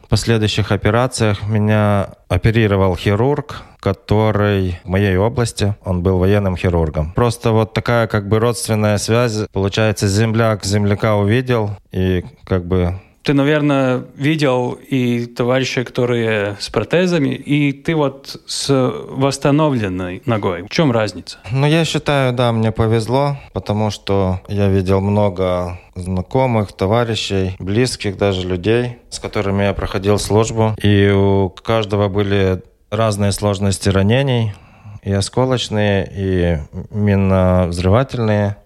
последующих 0.08 0.72
операциях 0.72 1.48
меня 1.48 2.10
оперировал 2.28 2.96
хирург, 2.96 3.64
который 3.80 4.80
в 4.84 4.90
моей 4.90 5.16
области, 5.18 5.76
он 5.84 6.02
был 6.02 6.18
военным 6.18 6.58
хирургом. 6.58 7.12
Просто 7.14 7.52
вот 7.52 7.74
такая 7.74 8.08
как 8.08 8.28
бы 8.28 8.40
родственная 8.40 8.98
связь, 8.98 9.48
получается, 9.54 10.08
земляк 10.08 10.66
земляка 10.66 11.16
увидел, 11.16 11.72
и 11.92 12.26
как 12.46 12.66
бы 12.66 13.00
ты, 13.26 13.34
наверное, 13.34 14.04
видел 14.16 14.74
и 14.74 15.26
товарищей, 15.26 15.84
которые 15.84 16.58
с 16.60 16.70
протезами, 16.70 17.30
и 17.30 17.74
ты 17.74 17.96
вот 17.96 18.40
с 18.46 18.70
восстановленной 19.10 20.22
ногой. 20.26 20.62
В 20.62 20.70
чем 20.70 20.92
разница? 20.92 21.40
Ну, 21.52 21.66
я 21.66 21.84
считаю, 21.86 22.34
да, 22.34 22.52
мне 22.52 22.72
повезло, 22.72 23.38
потому 23.54 23.90
что 23.90 24.42
я 24.48 24.70
видел 24.70 25.02
много 25.02 25.80
знакомых, 25.96 26.74
товарищей, 26.74 27.56
близких 27.58 28.18
даже 28.18 28.48
людей, 28.48 28.98
с 29.10 29.20
которыми 29.20 29.64
я 29.64 29.74
проходил 29.74 30.20
службу. 30.20 30.76
И 30.82 31.10
у 31.10 31.50
каждого 31.50 32.10
были 32.10 32.62
разные 32.92 33.32
сложности 33.32 33.90
ранений, 33.90 34.54
и 35.02 35.12
осколочные, 35.12 36.12
и 36.12 36.58
минно-взрывательные. 36.92 38.58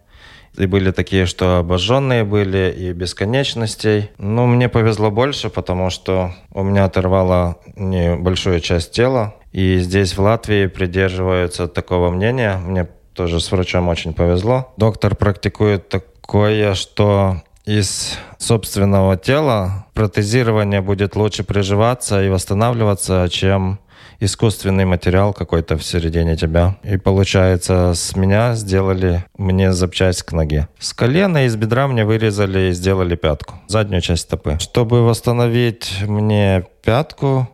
И 0.57 0.65
были 0.65 0.91
такие, 0.91 1.25
что 1.25 1.57
обожженные 1.57 2.23
были, 2.23 2.73
и 2.75 2.91
бесконечностей. 2.91 4.09
Но 4.17 4.45
мне 4.47 4.69
повезло 4.69 5.11
больше, 5.11 5.49
потому 5.49 5.89
что 5.89 6.33
у 6.51 6.63
меня 6.63 6.85
оторвало 6.85 7.57
небольшую 7.75 8.59
часть 8.59 8.91
тела. 8.91 9.35
И 9.51 9.79
здесь, 9.79 10.17
в 10.17 10.21
Латвии, 10.21 10.67
придерживаются 10.67 11.67
такого 11.67 12.11
мнения. 12.11 12.57
Мне 12.57 12.87
тоже 13.13 13.39
с 13.39 13.51
врачом 13.51 13.87
очень 13.87 14.13
повезло. 14.13 14.71
Доктор 14.77 15.15
практикует 15.15 15.89
такое, 15.89 16.73
что 16.73 17.41
из 17.65 18.17
собственного 18.37 19.17
тела 19.17 19.85
протезирование 19.93 20.81
будет 20.81 21.15
лучше 21.15 21.43
приживаться 21.43 22.23
и 22.23 22.29
восстанавливаться, 22.29 23.27
чем 23.29 23.79
искусственный 24.19 24.85
материал 24.85 25.33
какой-то 25.33 25.77
в 25.77 25.83
середине 25.83 26.35
тебя. 26.35 26.77
И 26.83 26.97
получается, 26.97 27.93
с 27.95 28.15
меня 28.15 28.55
сделали 28.55 29.23
мне 29.37 29.71
запчасть 29.71 30.23
к 30.23 30.31
ноге. 30.33 30.67
С 30.77 30.93
колена 30.93 31.45
и 31.45 31.49
с 31.49 31.55
бедра 31.55 31.87
мне 31.87 32.05
вырезали 32.05 32.69
и 32.69 32.73
сделали 32.73 33.15
пятку, 33.15 33.55
заднюю 33.67 34.01
часть 34.01 34.23
стопы. 34.23 34.57
Чтобы 34.59 35.03
восстановить 35.03 36.01
мне 36.01 36.65
пятку, 36.83 37.47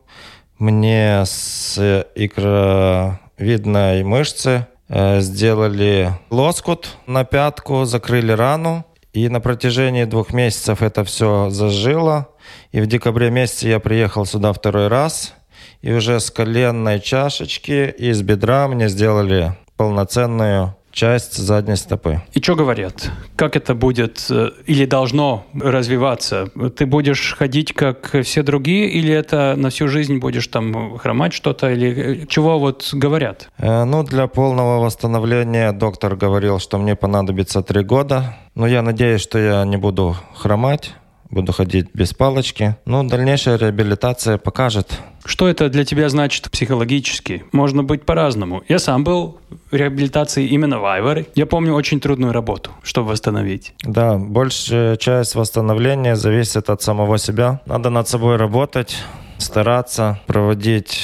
мне 0.58 1.24
с 1.26 2.06
икровидной 2.16 4.04
мышцы 4.04 4.68
э, 4.88 5.20
сделали 5.22 6.14
лоскут 6.30 6.98
на 7.08 7.26
пятку, 7.26 7.86
закрыли 7.86 8.32
рану. 8.32 8.86
И 9.14 9.30
на 9.30 9.40
протяжении 9.40 10.04
двух 10.04 10.34
месяцев 10.34 10.82
это 10.82 11.06
все 11.06 11.50
зажило. 11.50 12.28
И 12.74 12.82
в 12.82 12.88
декабре 12.88 13.32
месяце 13.32 13.70
я 13.70 13.80
приехал 13.80 14.26
сюда 14.26 14.52
второй 14.52 14.90
раз– 14.90 15.34
и 15.86 15.94
уже 15.94 16.20
с 16.20 16.32
коленной 16.32 17.00
чашечки 17.00 17.94
и 17.96 18.12
с 18.12 18.24
бедра 18.24 18.68
мне 18.68 18.90
сделали 18.90 19.54
полноценную 19.78 20.76
часть 20.92 21.38
задней 21.38 21.76
стопы. 21.76 22.22
И 22.34 22.42
что 22.42 22.56
говорят? 22.56 23.12
Как 23.36 23.56
это 23.56 23.76
будет 23.76 24.26
э, 24.32 24.50
или 24.66 24.86
должно 24.86 25.46
развиваться? 25.54 26.48
Ты 26.76 26.88
будешь 26.88 27.36
ходить 27.38 27.74
как 27.74 28.16
все 28.24 28.42
другие 28.42 28.90
или 28.90 29.14
это 29.14 29.54
на 29.58 29.70
всю 29.70 29.88
жизнь 29.88 30.18
будешь 30.18 30.48
там 30.48 30.98
хромать 30.98 31.34
что-то? 31.34 31.70
Или 31.70 32.24
э, 32.24 32.26
чего 32.26 32.58
вот 32.58 32.90
говорят? 32.94 33.50
Э, 33.60 33.84
ну, 33.84 34.04
для 34.04 34.26
полного 34.26 34.84
восстановления 34.84 35.72
доктор 35.72 36.16
говорил, 36.16 36.60
что 36.60 36.80
мне 36.80 36.96
понадобится 36.96 37.62
три 37.62 37.84
года. 37.84 38.38
Но 38.56 38.66
я 38.66 38.82
надеюсь, 38.82 39.22
что 39.22 39.38
я 39.38 39.66
не 39.66 39.78
буду 39.78 40.16
хромать 40.34 40.96
буду 41.30 41.52
ходить 41.52 41.88
без 41.94 42.14
палочки. 42.14 42.76
Но 42.86 43.04
дальнейшая 43.04 43.58
реабилитация 43.58 44.38
покажет. 44.38 45.00
Что 45.26 45.48
это 45.48 45.70
для 45.70 45.84
тебя 45.86 46.08
значит 46.10 46.52
психологически? 46.52 47.44
Можно 47.52 47.84
быть 47.84 48.04
по-разному. 48.04 48.64
Я 48.70 48.80
сам 48.80 49.04
был 49.04 49.40
в 49.72 49.76
реабилитации 49.76 50.48
именно 50.48 50.80
в 50.80 50.86
Айворе. 50.86 51.26
Я 51.36 51.46
помню 51.46 51.74
очень 51.74 52.00
трудную 52.00 52.32
работу, 52.32 52.72
чтобы 52.84 53.10
восстановить. 53.10 53.74
Да, 53.84 54.18
большая 54.18 54.98
часть 54.98 55.36
восстановления 55.36 56.16
зависит 56.16 56.70
от 56.70 56.82
самого 56.82 57.18
себя. 57.18 57.62
Надо 57.66 57.90
над 57.90 58.08
собой 58.08 58.36
работать, 58.36 58.98
стараться, 59.38 60.20
проводить 60.28 61.00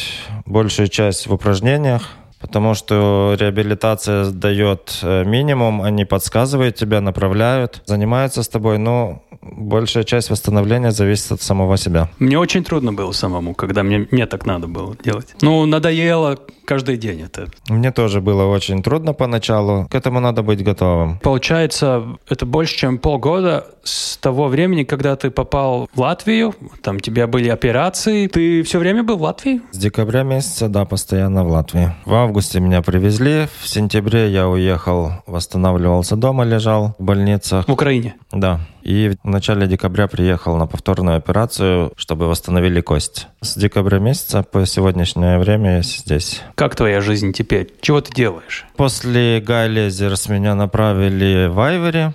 большую 0.46 0.88
часть 0.88 1.28
в 1.28 1.34
упражнениях, 1.34 2.10
потому 2.40 2.74
что 2.74 3.36
реабилитация 3.40 4.26
дает 4.32 5.00
э, 5.02 5.24
минимум, 5.24 5.82
они 5.82 6.06
подсказывают 6.06 6.76
тебя, 6.76 7.02
направляют, 7.02 7.82
занимаются 7.86 8.44
с 8.44 8.50
тобой, 8.50 8.78
но 8.78 9.24
большая 9.42 10.04
часть 10.04 10.30
восстановления 10.30 10.92
зависит 10.92 11.32
от 11.32 11.42
самого 11.42 11.78
себя. 11.78 12.10
Мне 12.20 12.38
очень 12.38 12.64
трудно 12.64 12.94
было 12.94 13.12
самому, 13.12 13.54
когда 13.54 13.84
мне, 13.84 14.08
мне 14.12 14.26
так 14.26 14.46
надо 14.46 14.68
было 14.68 14.96
делать. 15.04 15.36
Ну, 15.42 15.66
надоело 15.66 16.38
каждый 16.66 16.98
день 16.98 17.22
это. 17.22 17.48
Мне 17.68 17.92
тоже 17.92 18.22
было 18.22 18.46
очень 18.46 18.82
трудно 18.82 19.14
поначалу. 19.14 19.88
К 19.90 19.96
этому 19.96 20.20
надо 20.20 20.42
быть 20.42 20.64
готовым. 20.64 21.20
Получается, 21.20 22.18
это 22.30 22.46
больше, 22.46 22.78
чем 22.78 22.98
полгода 22.98 23.68
с 23.84 24.18
того 24.18 24.48
времени, 24.48 24.84
когда 24.84 25.16
ты 25.16 25.32
попал 25.32 25.90
в 25.94 26.00
Латвию, 26.00 26.56
там 26.82 26.98
у 26.98 27.00
тебя 27.00 27.28
были 27.28 27.50
операции. 27.50 28.28
Ты 28.28 28.64
все 28.64 28.80
время 28.80 29.04
был 29.04 29.18
в 29.18 29.24
Латвии? 29.24 29.62
С 29.72 29.78
декабря 29.78 30.24
месяца, 30.24 30.70
да, 30.70 30.86
постоянно 30.86 31.44
в 31.44 31.50
Латвии. 31.50 31.94
В 32.06 32.14
августе 32.14 32.60
меня 32.60 32.82
привезли, 32.82 33.48
в 33.62 33.68
сентябре 33.68 34.32
я 34.32 34.48
уехал, 34.48 35.12
восстанавливался 35.26 36.16
дома, 36.16 36.44
лежал 36.44 36.96
в 36.98 37.04
больницах. 37.04 37.68
В 37.68 37.72
Украине? 37.72 38.16
Да. 38.32 38.62
И 38.84 39.16
начале 39.32 39.68
декабря 39.68 40.08
приехал 40.08 40.58
на 40.58 40.68
повторную 40.68 41.18
операцию, 41.18 41.92
чтобы 41.98 42.28
восстановили 42.28 42.82
кость. 42.82 43.28
С 43.42 43.58
декабря 43.58 44.00
месяца 44.00 44.44
по 44.44 44.66
сегодняшнее 44.66 45.40
время 45.40 45.78
я 45.78 45.82
здесь. 45.82 46.42
Как 46.56 46.76
твоя 46.76 47.02
жизнь 47.02 47.34
теперь? 47.34 47.74
Чего 47.82 48.02
ты 48.02 48.14
делаешь? 48.14 48.66
После 48.78 49.42
Гайлезерс 49.42 50.30
меня 50.30 50.54
направили 50.54 51.48
в 51.48 51.60
Айвери. 51.60 52.14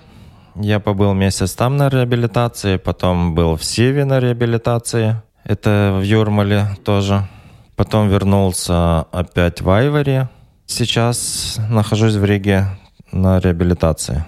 Я 0.55 0.79
побыл 0.79 1.13
месяц 1.13 1.53
там 1.53 1.77
на 1.77 1.89
реабилитации, 1.89 2.77
потом 2.77 3.35
был 3.35 3.57
в 3.57 3.63
Сиве 3.63 4.05
на 4.05 4.19
реабилитации. 4.19 5.21
Это 5.43 5.97
в 5.99 6.03
Юрмале 6.03 6.67
тоже. 6.83 7.27
Потом 7.75 8.09
вернулся 8.09 9.01
опять 9.11 9.61
в 9.61 9.69
Айвори. 9.69 10.27
Сейчас 10.65 11.59
нахожусь 11.69 12.15
в 12.15 12.25
Риге 12.25 12.65
на 13.11 13.39
реабилитации. 13.39 14.25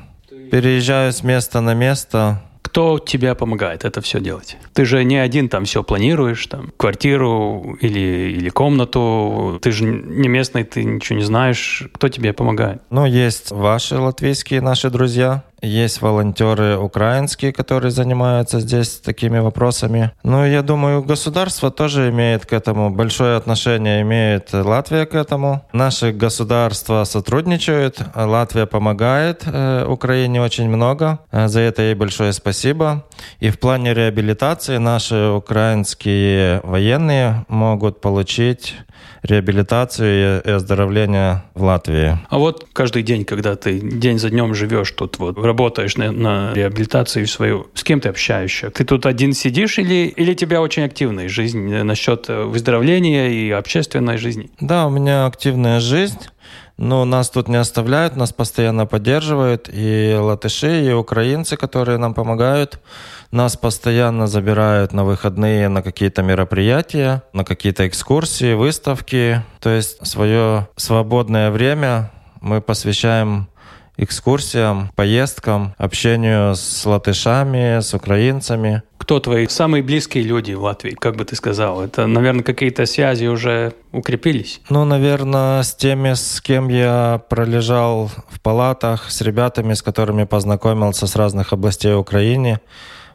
Переезжаю 0.52 1.12
с 1.12 1.24
места 1.24 1.62
на 1.62 1.74
место. 1.74 2.42
Кто 2.70 3.00
тебе 3.00 3.34
помогает 3.34 3.84
это 3.84 4.00
все 4.02 4.20
делать? 4.20 4.58
Ты 4.74 4.86
же 4.86 5.04
не 5.04 5.18
один 5.18 5.50
там 5.50 5.66
все 5.66 5.82
планируешь, 5.82 6.46
там, 6.46 6.72
квартиру 6.78 7.76
или, 7.82 8.36
или 8.38 8.50
комнату. 8.50 9.58
Ты 9.60 9.72
же 9.72 9.86
не 9.86 10.28
местный, 10.28 10.64
ты 10.64 10.84
ничего 10.84 11.18
не 11.18 11.26
знаешь. 11.26 11.90
Кто 11.94 12.10
тебе 12.10 12.32
помогает? 12.32 12.84
Ну, 12.92 13.08
есть 13.08 13.50
ваши 13.50 13.98
латвийские 13.98 14.62
наши 14.62 14.92
друзья, 14.92 15.44
есть 15.62 16.02
волонтеры 16.02 16.78
украинские, 16.78 17.54
которые 17.54 17.92
занимаются 17.92 18.60
здесь 18.60 19.00
такими 19.00 19.40
вопросами. 19.40 20.12
Ну, 20.24 20.46
я 20.46 20.62
думаю, 20.62 21.04
государство 21.04 21.72
тоже 21.72 22.10
имеет 22.10 22.46
к 22.46 22.54
этому 22.54 22.90
большое 22.90 23.38
отношение, 23.38 24.02
имеет 24.02 24.54
Латвия 24.54 25.06
к 25.06 25.16
этому. 25.16 25.64
Наши 25.74 26.12
государства 26.12 27.04
сотрудничают, 27.04 28.02
Латвия 28.16 28.66
помогает 28.66 29.44
э, 29.46 29.86
Украине 29.88 30.42
очень 30.42 30.70
много. 30.70 31.20
Э, 31.32 31.48
за 31.48 31.62
это 31.62 31.82
ей 31.82 31.96
большое 31.96 32.34
спасибо. 32.34 33.06
И 33.40 33.50
в 33.50 33.60
плане 33.60 33.94
реабилитации 33.94 34.78
наши 34.78 35.30
украинские 35.30 36.62
военные 36.64 37.46
могут 37.48 38.02
получить 38.02 38.76
реабилитацию 39.24 40.42
и 40.44 40.50
оздоровление 40.50 41.44
в 41.54 41.64
Латвии. 41.64 42.18
А 42.30 42.38
вот 42.38 42.68
каждый 42.74 43.04
день, 43.04 43.26
когда 43.26 43.56
ты 43.56 43.80
день 43.80 44.20
за 44.20 44.30
днем 44.30 44.54
живешь 44.54 44.92
тут, 44.92 45.20
вот 45.20 45.38
работаешь 45.38 45.98
на, 45.98 46.12
на 46.12 46.54
реабилитацию 46.54 47.28
свою, 47.28 47.68
с 47.74 47.84
кем 47.84 48.00
ты 48.00 48.10
общаешься? 48.10 48.70
Ты 48.70 48.86
тут 48.86 49.06
один 49.06 49.34
сидишь 49.34 49.78
или, 49.78 50.08
или 50.08 50.34
тебя 50.34 50.62
очень 50.62 50.84
активная 50.84 51.30
жизнь 51.30 51.60
насчет 51.84 52.28
выздоровления 52.28 53.30
и 53.30 53.52
общественной 53.52 54.18
жизни? 54.18 54.50
Да, 54.60 54.88
у 54.88 54.90
меня 54.90 55.26
активная 55.26 55.80
жизнь. 55.80 56.20
Но 56.82 57.04
нас 57.04 57.30
тут 57.30 57.50
не 57.50 57.58
оставляют, 57.58 58.16
нас 58.16 58.32
постоянно 58.32 58.86
поддерживают. 58.86 59.70
И 59.70 60.16
латыши, 60.18 60.86
и 60.86 60.94
украинцы, 60.94 61.58
которые 61.58 61.98
нам 61.98 62.14
помогают. 62.14 62.80
Нас 63.32 63.58
постоянно 63.58 64.28
забирают 64.28 64.94
на 64.94 65.04
выходные 65.04 65.68
на 65.68 65.82
какие-то 65.82 66.22
мероприятия, 66.22 67.24
на 67.34 67.44
какие-то 67.44 67.86
экскурсии, 67.86 68.54
выставки. 68.54 69.44
То 69.60 69.72
есть 69.72 70.08
свое 70.08 70.70
свободное 70.78 71.52
время 71.52 72.12
мы 72.40 72.62
посвящаем 72.62 73.50
экскурсиям, 73.98 74.90
поездкам, 74.96 75.76
общению 75.78 76.56
с 76.56 76.86
латышами, 76.86 77.82
с 77.82 77.94
украинцами. 77.94 78.84
Кто 79.10 79.20
твои 79.20 79.48
самые 79.48 79.82
близкие 79.82 80.24
люди 80.24 80.54
в 80.54 80.62
Латвии, 80.62 80.92
как 80.92 81.16
бы 81.16 81.26
ты 81.26 81.36
сказал? 81.36 81.82
Это, 81.82 82.06
наверное, 82.06 82.44
какие-то 82.44 82.86
связи 82.86 83.26
уже 83.26 83.74
укрепились? 83.92 84.62
Ну, 84.70 84.86
наверное, 84.86 85.64
с 85.64 85.74
теми, 85.74 86.14
с 86.14 86.40
кем 86.42 86.68
я 86.68 87.20
пролежал 87.28 88.12
в 88.30 88.40
палатах, 88.40 89.10
с 89.10 89.22
ребятами, 89.22 89.74
с 89.74 89.82
которыми 89.82 90.26
познакомился 90.26 91.08
с 91.08 91.16
разных 91.16 91.54
областей 91.54 91.96
Украины. 91.96 92.60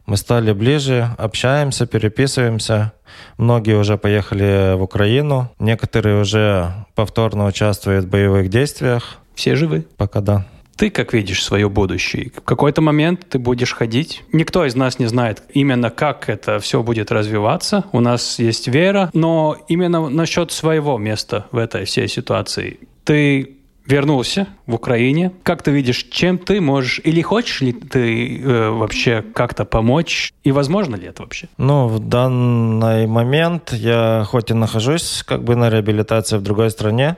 Мы 0.06 0.16
стали 0.16 0.50
ближе, 0.52 1.10
общаемся, 1.16 1.86
переписываемся. 1.86 2.90
Многие 3.38 3.76
уже 3.76 3.96
поехали 3.96 4.74
в 4.74 4.82
Украину, 4.82 5.48
некоторые 5.60 6.20
уже 6.20 6.74
повторно 6.96 7.46
участвуют 7.46 8.06
в 8.06 8.08
боевых 8.08 8.48
действиях. 8.48 9.19
Все 9.36 9.54
живы? 9.54 9.86
Пока 9.97 10.21
да. 10.21 10.45
Ты 10.76 10.91
как 10.91 11.13
видишь 11.13 11.43
свое 11.45 11.69
будущее? 11.69 12.32
В 12.37 12.41
какой-то 12.43 12.80
момент 12.80 13.26
ты 13.28 13.39
будешь 13.39 13.73
ходить. 13.73 14.23
Никто 14.32 14.65
из 14.65 14.75
нас 14.75 14.99
не 14.99 15.06
знает 15.06 15.43
именно, 15.52 15.91
как 15.91 16.28
это 16.28 16.58
все 16.58 16.82
будет 16.82 17.13
развиваться. 17.13 17.84
У 17.93 18.00
нас 18.00 18.39
есть 18.39 18.69
вера, 18.69 19.10
но 19.13 19.56
именно 19.69 20.08
насчет 20.08 20.52
своего 20.52 20.99
места 20.99 21.47
в 21.52 21.58
этой 21.58 21.84
всей 21.84 22.08
ситуации. 22.08 22.80
Ты 23.04 23.56
вернулся 23.87 24.47
в 24.67 24.75
Украине. 24.75 25.32
Как 25.43 25.63
ты 25.63 25.71
видишь, 25.71 26.06
чем 26.10 26.39
ты 26.39 26.60
можешь 26.60 27.00
или 27.04 27.21
хочешь 27.23 27.60
ли 27.60 27.73
ты 27.73 28.41
э, 28.41 28.71
вообще 28.71 29.23
как-то 29.34 29.65
помочь? 29.65 30.32
И 30.43 30.52
возможно 30.52 30.97
ли 30.97 31.06
это 31.06 31.23
вообще? 31.23 31.49
Ну, 31.58 31.87
в 31.89 31.99
данный 31.99 33.06
момент 33.06 33.73
я 33.73 34.25
хоть 34.26 34.50
и 34.50 34.54
нахожусь 34.54 35.23
как 35.26 35.45
бы 35.45 35.54
на 35.54 35.69
реабилитации 35.71 36.39
в 36.39 36.43
другой 36.43 36.71
стране, 36.71 37.17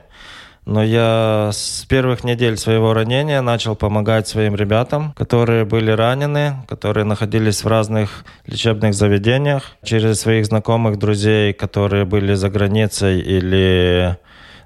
но 0.67 0.83
я 0.83 1.51
с 1.53 1.87
первых 1.89 2.25
недель 2.25 2.57
своего 2.57 2.93
ранения 2.93 3.41
начал 3.41 3.77
помогать 3.77 4.27
своим 4.27 4.57
ребятам, 4.57 5.13
которые 5.17 5.65
были 5.65 5.93
ранены, 5.93 6.57
которые 6.69 7.05
находились 7.05 7.63
в 7.63 7.69
разных 7.69 8.25
лечебных 8.47 8.93
заведениях. 8.93 9.77
Через 9.85 10.21
своих 10.21 10.47
знакомых, 10.47 10.99
друзей, 10.99 11.53
которые 11.53 12.05
были 12.05 12.35
за 12.35 12.51
границей 12.51 13.21
или 13.21 14.19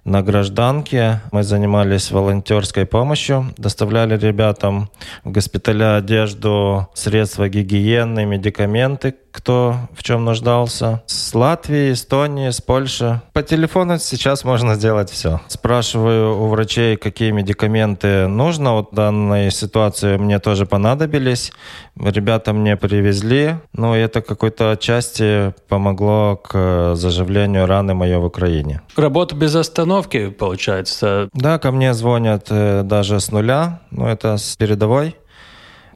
на 0.05 0.23
гражданке. 0.23 1.21
Мы 1.33 1.43
занимались 1.43 2.11
волонтерской 2.11 2.87
помощью, 2.87 3.53
доставляли 3.59 4.17
ребятам 4.17 4.91
в 5.25 5.31
госпиталя 5.31 5.97
одежду, 5.97 6.89
средства 6.95 7.49
гигиены, 7.49 8.25
медикаменты, 8.25 9.15
кто 9.33 9.77
в 9.95 10.03
чем 10.03 10.25
нуждался. 10.25 11.03
С 11.07 11.35
Латвии, 11.35 11.93
Эстонии, 11.93 12.51
с 12.51 12.61
Польши. 12.61 13.21
По 13.33 13.43
телефону 13.43 13.99
сейчас 13.99 14.45
можно 14.45 14.75
сделать 14.75 15.11
все. 15.11 15.41
Спрашиваю 15.49 16.41
у 16.41 16.49
врачей, 16.49 16.97
какие 16.97 17.31
медикаменты 17.31 18.27
нужно. 18.27 18.75
Вот 18.75 18.93
в 18.93 18.95
данной 18.95 19.51
ситуации 19.51 20.17
мне 20.17 20.39
тоже 20.39 20.67
понадобились. 20.67 21.53
Ребята 21.97 22.53
мне 22.53 22.77
привезли. 22.77 23.57
Ну, 23.73 23.95
и 23.95 23.99
это 23.99 24.23
какой-то 24.23 24.73
отчасти 24.73 25.55
помогло 25.69 26.37
к 26.37 26.95
заживлению 26.95 27.67
раны 27.67 27.95
моей 27.95 28.17
в 28.17 28.25
Украине. 28.25 28.83
Работа 28.97 29.37
без 29.37 29.55
остановки, 29.55 30.31
получается? 30.31 31.29
Да, 31.33 31.59
ко 31.59 31.71
мне 31.71 31.95
звонят 31.95 32.47
э, 32.51 32.83
даже 32.83 33.21
с 33.21 33.31
нуля. 33.31 33.81
Ну, 33.91 34.07
это 34.07 34.37
с 34.37 34.57
передовой 34.57 35.17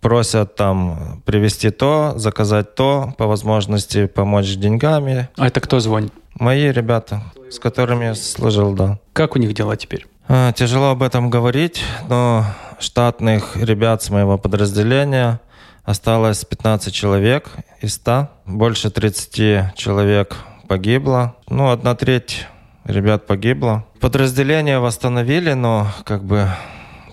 просят 0.05 0.55
там 0.55 1.23
привезти 1.25 1.71
то, 1.71 2.13
заказать 2.17 2.75
то, 2.75 3.15
по 3.17 3.27
возможности 3.27 4.05
помочь 4.05 4.55
деньгами. 4.57 5.31
А 5.39 5.47
это 5.47 5.61
кто 5.61 5.81
звонит? 5.81 6.13
Мои 6.39 6.71
ребята, 6.71 7.23
с 7.49 7.59
которыми 7.59 8.05
я 8.05 8.15
служил, 8.15 8.75
да. 8.75 8.99
Как 9.15 9.35
у 9.35 9.39
них 9.39 9.55
дела 9.55 9.77
теперь? 9.77 10.07
А, 10.29 10.53
тяжело 10.53 10.91
об 10.91 11.03
этом 11.03 11.31
говорить, 11.31 11.83
но 12.07 12.45
штатных 12.81 13.57
ребят 13.57 14.03
с 14.03 14.11
моего 14.11 14.37
подразделения 14.37 15.41
осталось 15.85 16.45
15 16.45 16.93
человек 16.93 17.49
из 17.81 17.95
100. 17.95 18.29
Больше 18.45 18.91
30 18.91 19.75
человек 19.75 20.37
погибло. 20.69 21.35
Ну, 21.49 21.71
одна 21.71 21.95
треть 21.95 22.47
ребят 22.85 23.27
погибла. 23.27 23.87
Подразделение 24.01 24.81
восстановили, 24.81 25.55
но 25.55 25.87
как 26.05 26.25
бы 26.25 26.51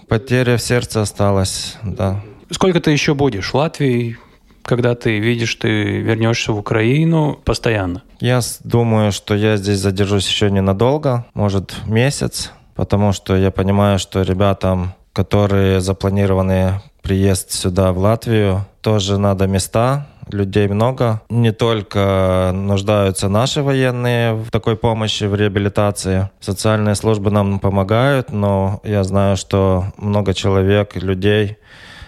потеря 0.10 0.58
в 0.58 0.62
сердце 0.62 1.01
осталась, 1.01 1.77
да. 1.84 2.19
Сколько 2.52 2.82
ты 2.82 2.92
еще 2.92 3.14
будешь 3.14 3.52
в 3.52 3.56
Латвии, 3.56 4.18
когда 4.64 4.94
ты 4.94 5.20
видишь, 5.20 5.56
ты 5.56 6.00
вернешься 6.02 6.52
в 6.52 6.60
Украину 6.60 7.40
постоянно? 7.46 8.04
Я 8.20 8.42
думаю, 8.64 9.14
что 9.14 9.36
я 9.36 9.56
здесь 9.56 9.80
задержусь 9.80 10.28
еще 10.28 10.52
ненадолго, 10.52 11.26
может 11.34 11.76
месяц, 11.88 12.52
потому 12.76 13.14
что 13.14 13.38
я 13.38 13.52
понимаю, 13.52 14.00
что 14.00 14.22
ребятам, 14.22 14.94
которые 15.14 15.80
запланированы 15.80 16.82
приезд 17.02 17.52
сюда, 17.52 17.94
в 17.94 17.98
Латвию, 17.98 18.66
тоже 18.82 19.18
надо 19.18 19.48
места, 19.48 20.08
людей 20.30 20.68
много. 20.68 21.22
Не 21.30 21.52
только 21.52 22.52
нуждаются 22.54 23.30
наши 23.30 23.64
военные 23.64 24.34
в 24.34 24.52
такой 24.52 24.76
помощи, 24.76 25.24
в 25.24 25.36
реабилитации. 25.36 26.30
Социальные 26.40 26.96
службы 26.96 27.32
нам 27.32 27.60
помогают, 27.60 28.32
но 28.32 28.82
я 28.84 29.04
знаю, 29.04 29.38
что 29.38 29.86
много 29.98 30.34
человек, 30.34 30.96
людей 30.96 31.58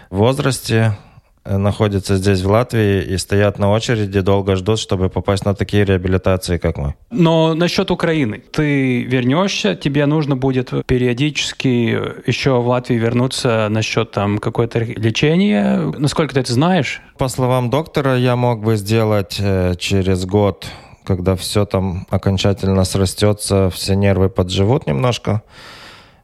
возрасте, 0.10 0.98
э, 1.46 1.58
находятся 1.58 2.18
здесь, 2.18 2.42
в 2.42 2.50
Латвии, 2.50 3.02
и 3.02 3.18
стоят 3.18 3.60
на 3.60 3.72
очереди, 3.72 4.22
долго 4.22 4.56
ждут, 4.56 4.80
чтобы 4.80 5.10
попасть 5.10 5.46
на 5.46 5.54
такие 5.54 5.86
реабилитации, 5.86 6.58
как 6.58 6.78
мы. 6.78 6.96
Но 7.12 7.54
насчет 7.54 7.92
Украины. 7.92 8.42
Ты 8.52 9.04
вернешься, 9.04 9.76
тебе 9.76 10.06
нужно 10.06 10.36
будет 10.36 10.72
периодически 10.86 12.28
еще 12.28 12.60
в 12.60 12.68
Латвии 12.68 12.96
вернуться 12.96 13.68
насчет 13.70 14.12
там 14.12 14.38
какое-то 14.38 14.80
лечения. 14.80 15.92
Насколько 15.98 16.34
ты 16.36 16.39
это 16.42 16.54
знаешь? 16.54 17.02
По 17.18 17.28
словам 17.28 17.70
доктора, 17.70 18.18
я 18.18 18.36
мог 18.36 18.63
бы 18.63 18.76
сделать 18.76 19.38
э, 19.39 19.76
через 19.78 20.26
год 20.26 20.68
когда 21.04 21.36
все 21.36 21.66
там 21.66 22.08
окончательно 22.10 22.84
срастется, 22.84 23.70
все 23.70 23.96
нервы 23.96 24.30
подживут 24.30 24.88
немножко. 24.88 25.42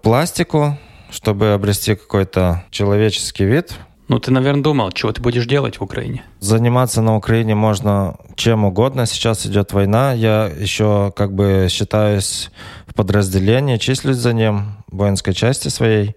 Пластику, 0.02 0.78
чтобы 1.10 1.54
обрести 1.54 1.96
какой-то 1.96 2.64
человеческий 2.72 3.46
вид. 3.46 3.74
Ну, 4.10 4.20
ты, 4.20 4.32
наверное, 4.32 4.64
думал, 4.64 4.92
чего 4.92 5.12
ты 5.12 5.22
будешь 5.22 5.46
делать 5.46 5.80
в 5.80 5.84
Украине? 5.84 6.24
Заниматься 6.40 7.02
на 7.04 7.16
Украине 7.16 7.54
можно 7.54 8.16
чем 8.36 8.66
угодно. 8.66 9.06
Сейчас 9.06 9.46
идет 9.46 9.72
война. 9.72 10.14
Я 10.14 10.46
еще 10.48 11.14
как 11.16 11.34
бы 11.34 11.68
считаюсь 11.70 12.50
в 12.88 12.96
подразделении, 12.96 13.78
числюсь 13.78 14.18
за 14.18 14.34
ним, 14.34 14.84
воинской 14.88 15.36
части 15.36 15.68
своей. 15.68 16.16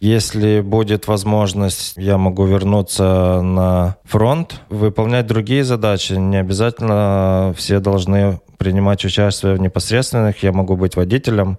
Если 0.00 0.60
будет 0.60 1.06
возможность, 1.06 1.94
я 1.96 2.18
могу 2.18 2.46
вернуться 2.46 3.42
на 3.42 3.96
фронт, 4.04 4.62
выполнять 4.70 5.26
другие 5.26 5.64
задачи. 5.64 6.12
Не 6.12 6.38
обязательно 6.38 7.52
все 7.58 7.80
должны 7.80 8.40
принимать 8.56 9.04
участие 9.04 9.54
в 9.54 9.60
непосредственных. 9.60 10.42
Я 10.42 10.52
могу 10.52 10.76
быть 10.76 10.96
водителем, 10.96 11.58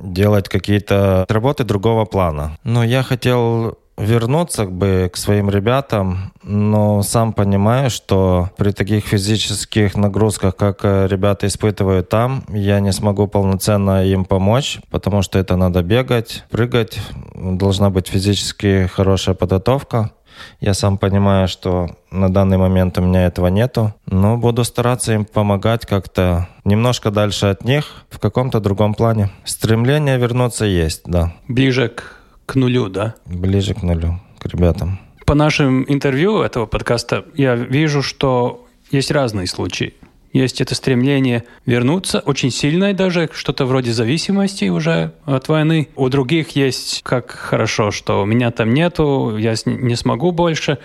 делать 0.00 0.48
какие-то 0.48 1.26
работы 1.28 1.64
другого 1.64 2.04
плана. 2.04 2.56
Но 2.64 2.84
я 2.84 3.02
хотел 3.02 3.78
вернуться 3.98 4.64
бы 4.64 5.10
к 5.12 5.16
своим 5.16 5.50
ребятам, 5.50 6.32
но 6.42 7.02
сам 7.02 7.32
понимаю, 7.32 7.90
что 7.90 8.50
при 8.56 8.70
таких 8.70 9.04
физических 9.04 9.96
нагрузках, 9.96 10.56
как 10.56 10.84
э, 10.84 11.08
ребята 11.08 11.46
испытывают 11.46 12.08
там, 12.08 12.44
я 12.48 12.80
не 12.80 12.92
смогу 12.92 13.26
полноценно 13.26 14.06
им 14.06 14.24
помочь, 14.24 14.78
потому 14.90 15.22
что 15.22 15.38
это 15.38 15.56
надо 15.56 15.82
бегать, 15.82 16.44
прыгать, 16.50 16.98
должна 17.34 17.90
быть 17.90 18.08
физически 18.08 18.86
хорошая 18.86 19.34
подготовка. 19.34 20.12
Я 20.60 20.74
сам 20.74 20.98
понимаю, 20.98 21.48
что 21.48 21.88
на 22.10 22.32
данный 22.32 22.58
момент 22.58 22.98
у 22.98 23.02
меня 23.02 23.26
этого 23.26 23.48
нету, 23.48 23.94
но 24.06 24.36
буду 24.36 24.64
стараться 24.64 25.12
им 25.12 25.24
помогать 25.24 25.86
как-то 25.86 26.48
немножко 26.64 27.10
дальше 27.10 27.46
от 27.46 27.64
них 27.64 28.04
в 28.10 28.18
каком-то 28.18 28.60
другом 28.60 28.94
плане. 28.94 29.30
Стремление 29.44 30.18
вернуться 30.18 30.64
есть, 30.64 31.02
да. 31.06 31.32
Ближе 31.48 31.88
к 31.88 32.18
к 32.48 32.54
нулю, 32.54 32.88
да? 32.88 33.14
Ближе 33.26 33.74
к 33.74 33.82
нулю, 33.82 34.20
к 34.38 34.46
ребятам. 34.46 34.98
По 35.26 35.34
нашим 35.34 35.84
интервью 35.86 36.40
этого 36.40 36.64
подкаста 36.64 37.26
я 37.34 37.54
вижу, 37.54 38.02
что 38.02 38.66
есть 38.90 39.10
разные 39.10 39.46
случаи. 39.46 39.92
Есть 40.32 40.60
это 40.60 40.74
стремление 40.74 41.44
вернуться, 41.64 42.20
очень 42.20 42.50
сильное 42.50 42.92
даже, 42.92 43.30
что-то 43.32 43.64
вроде 43.64 43.92
зависимости 43.92 44.66
уже 44.66 45.12
от 45.24 45.48
войны. 45.48 45.88
У 45.96 46.08
других 46.08 46.50
есть, 46.50 47.02
как 47.02 47.30
хорошо, 47.30 47.90
что 47.90 48.24
меня 48.24 48.50
там 48.50 48.74
нету, 48.74 49.36
я 49.38 49.54
не 49.64 49.96
смогу 49.96 50.32
больше. 50.32 50.78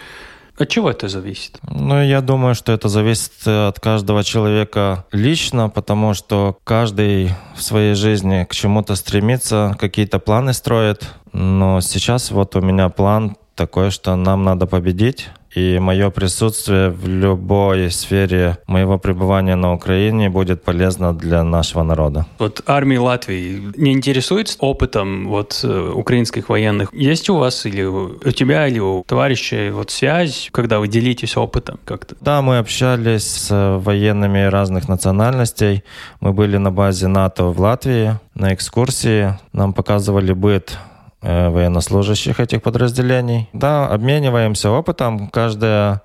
От 0.58 0.69
чего 0.69 0.91
это 0.91 1.08
зависит? 1.08 1.58
Ну, 1.63 2.03
я 2.03 2.21
думаю, 2.21 2.53
что 2.53 2.71
это 2.71 2.88
зависит 2.88 3.47
от 3.47 3.79
каждого 3.79 4.23
человека 4.23 5.06
лично, 5.12 5.69
потому 5.69 6.13
что 6.13 6.58
каждый 6.63 7.32
в 7.56 7.63
своей 7.63 7.95
жизни 7.95 8.45
к 8.47 8.53
чему-то 8.53 8.95
стремится, 8.95 9.75
какие-то 9.79 10.19
планы 10.19 10.53
строит. 10.53 11.10
Но 11.32 11.82
сейчас 11.82 12.29
вот 12.29 12.56
у 12.56 12.62
меня 12.62 12.89
план 12.89 13.36
такой, 13.56 13.89
что 13.89 14.15
нам 14.15 14.43
надо 14.43 14.67
победить. 14.67 15.29
И 15.56 15.80
мое 15.80 16.10
присутствие 16.10 16.89
в 16.89 17.08
любой 17.08 17.92
сфере 17.92 18.58
моего 18.68 18.98
пребывания 18.98 19.56
на 19.56 19.74
Украине 19.74 20.30
будет 20.30 20.63
полезно 20.63 21.13
для 21.13 21.44
нашего 21.44 21.84
народа. 21.84 22.26
Вот 22.39 22.62
армия 22.66 23.00
Латвии 23.00 23.72
не 23.78 23.94
интересуется 23.94 24.58
опытом 24.60 25.28
вот 25.28 25.60
э, 25.63 25.92
украинских 25.94 26.50
военных? 26.50 26.94
Есть 26.94 27.30
у 27.30 27.38
вас 27.38 27.66
или 27.66 27.84
у 27.84 28.32
тебя, 28.32 28.68
или 28.68 28.80
у 28.80 29.04
товарищей 29.04 29.70
вот 29.70 29.92
связь, 29.92 30.50
когда 30.52 30.80
вы 30.80 30.88
делитесь 30.88 31.38
опытом 31.38 31.80
как-то? 31.86 32.16
Да, 32.22 32.42
мы 32.42 32.58
общались 32.58 33.24
с 33.24 33.80
военными 33.80 34.46
разных 34.46 34.89
национальностей. 34.89 35.84
Мы 36.20 36.34
были 36.34 36.58
на 36.58 36.72
базе 36.72 37.08
НАТО 37.08 37.46
в 37.46 37.60
Латвии 37.60 38.20
на 38.34 38.54
экскурсии. 38.54 39.38
Нам 39.52 39.74
показывали 39.74 40.34
быт 40.34 40.78
военнослужащих 41.24 42.40
этих 42.40 42.62
подразделений. 42.62 43.50
Да, 43.54 43.88
обмениваемся 43.88 44.70
опытом. 44.70 45.30
Каждое 45.30 46.02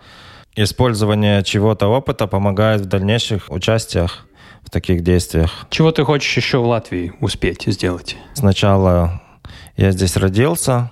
использование 0.57 1.43
чего-то 1.43 1.89
опыта 1.89 2.27
помогает 2.27 2.83
в 2.83 2.87
дальнейших 2.87 3.51
участиях 3.51 4.27
в 4.65 4.71
таких 4.71 5.03
действиях. 5.03 5.67
Чего 5.71 5.93
ты 5.93 6.05
хочешь 6.05 6.37
еще 6.37 6.59
в 6.59 6.67
Латвии 6.67 7.13
успеть 7.21 7.65
сделать? 7.67 8.17
Сначала 8.35 9.23
я 9.77 9.93
здесь 9.93 10.17
родился, 10.17 10.91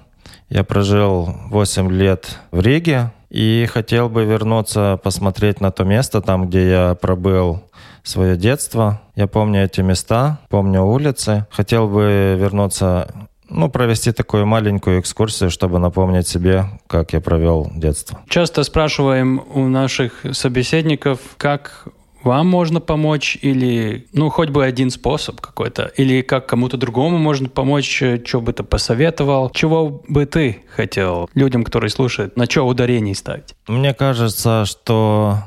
я 0.49 0.65
прожил 0.65 1.35
8 1.51 1.91
лет 1.91 2.39
в 2.53 2.61
Риге 2.61 3.13
и 3.29 3.69
хотел 3.71 4.09
бы 4.09 4.25
вернуться, 4.25 4.99
посмотреть 5.03 5.61
на 5.61 5.71
то 5.71 5.85
место, 5.85 6.23
там, 6.23 6.49
где 6.49 6.71
я 6.71 6.95
пробыл 6.95 7.65
свое 8.03 8.37
детство. 8.37 9.03
Я 9.17 9.27
помню 9.27 9.65
эти 9.65 9.81
места, 9.81 10.39
помню 10.49 10.85
улицы. 10.85 11.47
Хотел 11.51 11.89
бы 11.89 12.37
вернуться 12.39 13.29
ну, 13.49 13.69
провести 13.69 14.13
такую 14.13 14.47
маленькую 14.47 15.01
экскурсию, 15.01 15.51
чтобы 15.51 15.79
напомнить 15.79 16.29
себе, 16.29 16.67
как 16.87 17.13
я 17.13 17.21
провел 17.21 17.71
детство. 17.75 18.21
Часто 18.29 18.63
спрашиваем 18.65 19.43
у 19.55 19.69
наших 19.69 20.25
собеседников, 20.33 21.21
как 21.37 21.89
вам 22.23 22.49
можно 22.49 22.81
помочь 22.81 23.39
или, 23.41 24.09
ну, 24.13 24.31
хоть 24.31 24.51
бы 24.51 24.65
один 24.65 24.91
способ 24.91 25.41
какой-то, 25.41 25.93
или 25.97 26.23
как 26.23 26.47
кому-то 26.47 26.77
другому 26.77 27.19
можно 27.19 27.49
помочь, 27.49 28.03
что 28.27 28.41
бы 28.41 28.53
ты 28.53 28.65
посоветовал, 28.65 29.51
чего 29.51 30.03
бы 30.09 30.27
ты 30.27 30.65
хотел 30.75 31.31
людям, 31.35 31.63
которые 31.63 31.91
слушают, 31.91 32.37
на 32.37 32.47
что 32.47 32.67
ударение 32.67 33.15
ставить? 33.15 33.55
Мне 33.69 33.95
кажется, 33.95 34.65
что 34.65 35.39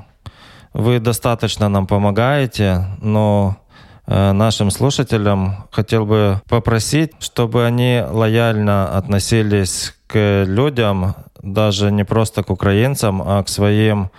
вы 0.74 1.00
достаточно 1.00 1.68
нам 1.68 1.86
помогаете, 1.86 2.86
но 3.02 3.58
Э, 3.69 3.69
нашим 4.10 4.72
слушателям 4.72 5.68
хотел 5.72 6.06
бы 6.06 6.42
попросить, 6.50 7.12
чтобы 7.20 7.66
они 7.66 8.02
лояльно 8.10 8.98
относились 8.98 9.94
к 10.08 10.46
людям, 10.48 11.14
даже 11.44 11.92
не 11.92 12.04
просто 12.04 12.42
к 12.42 12.50
украинцам, 12.50 13.22
а 13.24 13.44
к 13.44 13.50
своим 13.50 14.10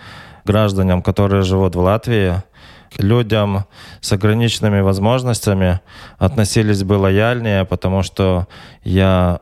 гражданам, 0.45 1.01
которые 1.01 1.41
живут 1.41 1.75
в 1.75 1.79
Латвии, 1.79 2.41
людям 2.97 3.65
с 3.99 4.11
ограниченными 4.13 4.79
возможностями 4.79 5.81
относились 6.17 6.83
бы 6.83 6.93
лояльнее, 6.93 7.65
потому 7.65 8.03
что 8.03 8.47
я 8.83 9.39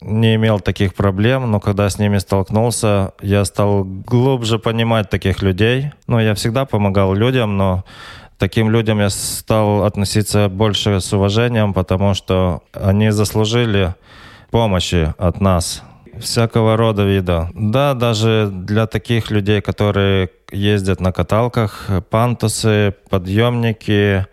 не 0.00 0.34
имел 0.34 0.60
таких 0.60 0.94
проблем, 0.94 1.50
но 1.50 1.60
когда 1.60 1.88
с 1.88 1.98
ними 1.98 2.18
столкнулся, 2.18 3.12
я 3.20 3.44
стал 3.44 3.84
глубже 3.84 4.58
понимать 4.58 5.10
таких 5.10 5.42
людей. 5.42 5.92
Ну, 6.06 6.18
я 6.18 6.34
всегда 6.34 6.64
помогал 6.64 7.14
людям, 7.14 7.56
но 7.56 7.84
таким 8.38 8.70
людям 8.70 9.00
я 9.00 9.10
стал 9.10 9.84
относиться 9.84 10.48
больше 10.48 11.00
с 11.00 11.12
уважением, 11.12 11.72
потому 11.72 12.14
что 12.14 12.62
они 12.72 13.10
заслужили 13.10 13.94
помощи 14.50 15.14
от 15.18 15.40
нас 15.40 15.82
всякого 16.20 16.76
рода 16.76 17.04
вида. 17.04 17.50
Да, 17.54 17.94
даже 17.94 18.48
для 18.52 18.86
таких 18.86 19.30
людей, 19.30 19.60
которые 19.60 20.30
ездят 20.52 21.00
на 21.00 21.12
каталках, 21.12 21.90
пантусы, 22.10 22.94
подъемники, 23.10 24.26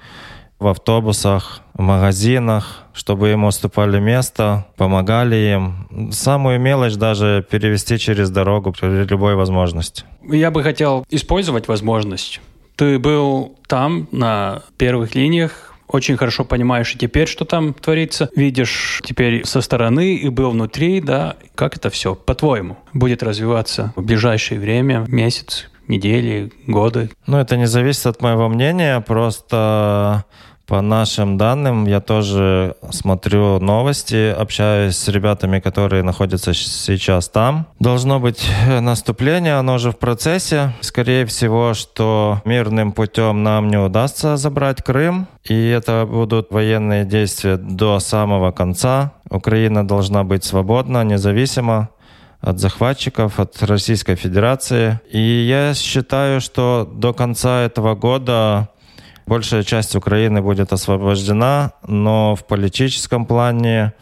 в 0.59 0.67
автобусах, 0.67 1.61
в 1.73 1.81
магазинах, 1.81 2.83
чтобы 2.93 3.31
им 3.31 3.45
уступали 3.45 3.99
место, 3.99 4.67
помогали 4.77 5.35
им. 5.35 6.11
Самую 6.11 6.59
мелочь 6.59 6.93
даже 6.93 7.43
перевести 7.49 7.97
через 7.97 8.29
дорогу 8.29 8.71
при 8.71 9.05
любой 9.05 9.33
возможности. 9.33 10.03
Я 10.21 10.51
бы 10.51 10.61
хотел 10.61 11.03
использовать 11.09 11.67
возможность 11.67 12.41
ты 12.81 12.97
был 12.97 13.59
там, 13.67 14.07
на 14.11 14.63
первых 14.77 15.13
линиях, 15.13 15.75
очень 15.87 16.17
хорошо 16.17 16.45
понимаешь 16.45 16.95
и 16.95 16.97
теперь, 16.97 17.27
что 17.27 17.45
там 17.45 17.75
творится, 17.75 18.27
видишь 18.35 19.03
теперь 19.05 19.45
со 19.45 19.61
стороны 19.61 20.15
и 20.15 20.29
был 20.29 20.49
внутри, 20.49 20.99
да, 20.99 21.35
как 21.53 21.77
это 21.77 21.91
все, 21.91 22.15
по-твоему, 22.15 22.79
будет 22.91 23.21
развиваться 23.21 23.93
в 23.95 24.01
ближайшее 24.01 24.59
время, 24.59 25.05
месяц, 25.07 25.69
недели, 25.87 26.51
годы? 26.65 27.11
Ну, 27.27 27.37
это 27.37 27.55
не 27.55 27.67
зависит 27.67 28.07
от 28.07 28.19
моего 28.19 28.49
мнения, 28.49 28.99
просто 29.01 30.25
по 30.71 30.79
нашим 30.79 31.37
данным, 31.37 31.85
я 31.85 31.99
тоже 31.99 32.75
смотрю 32.91 33.59
новости, 33.59 34.33
общаюсь 34.39 34.95
с 34.95 35.09
ребятами, 35.09 35.59
которые 35.59 36.01
находятся 36.01 36.53
сейчас 36.53 37.27
там. 37.27 37.65
Должно 37.81 38.21
быть 38.21 38.49
наступление, 38.79 39.55
оно 39.55 39.79
же 39.79 39.91
в 39.91 39.97
процессе. 39.97 40.71
Скорее 40.79 41.25
всего, 41.25 41.73
что 41.73 42.41
мирным 42.45 42.93
путем 42.93 43.43
нам 43.43 43.67
не 43.67 43.75
удастся 43.75 44.37
забрать 44.37 44.81
Крым, 44.81 45.27
и 45.43 45.67
это 45.67 46.07
будут 46.09 46.51
военные 46.51 47.03
действия 47.03 47.57
до 47.57 47.99
самого 47.99 48.53
конца. 48.53 49.11
Украина 49.29 49.85
должна 49.85 50.23
быть 50.23 50.45
свободна, 50.45 51.03
независима 51.03 51.89
от 52.39 52.59
захватчиков, 52.59 53.41
от 53.41 53.61
Российской 53.61 54.15
Федерации. 54.15 55.01
И 55.11 55.19
я 55.19 55.73
считаю, 55.73 56.39
что 56.39 56.89
до 56.89 57.13
конца 57.13 57.59
этого 57.59 57.93
года 57.93 58.69
большая 59.31 59.63
часть 59.63 59.95
Украины 59.95 60.41
будет 60.41 60.73
освобождена, 60.73 61.71
но 61.87 62.35
в 62.35 62.43
политическом 62.45 63.25
плане 63.25 63.93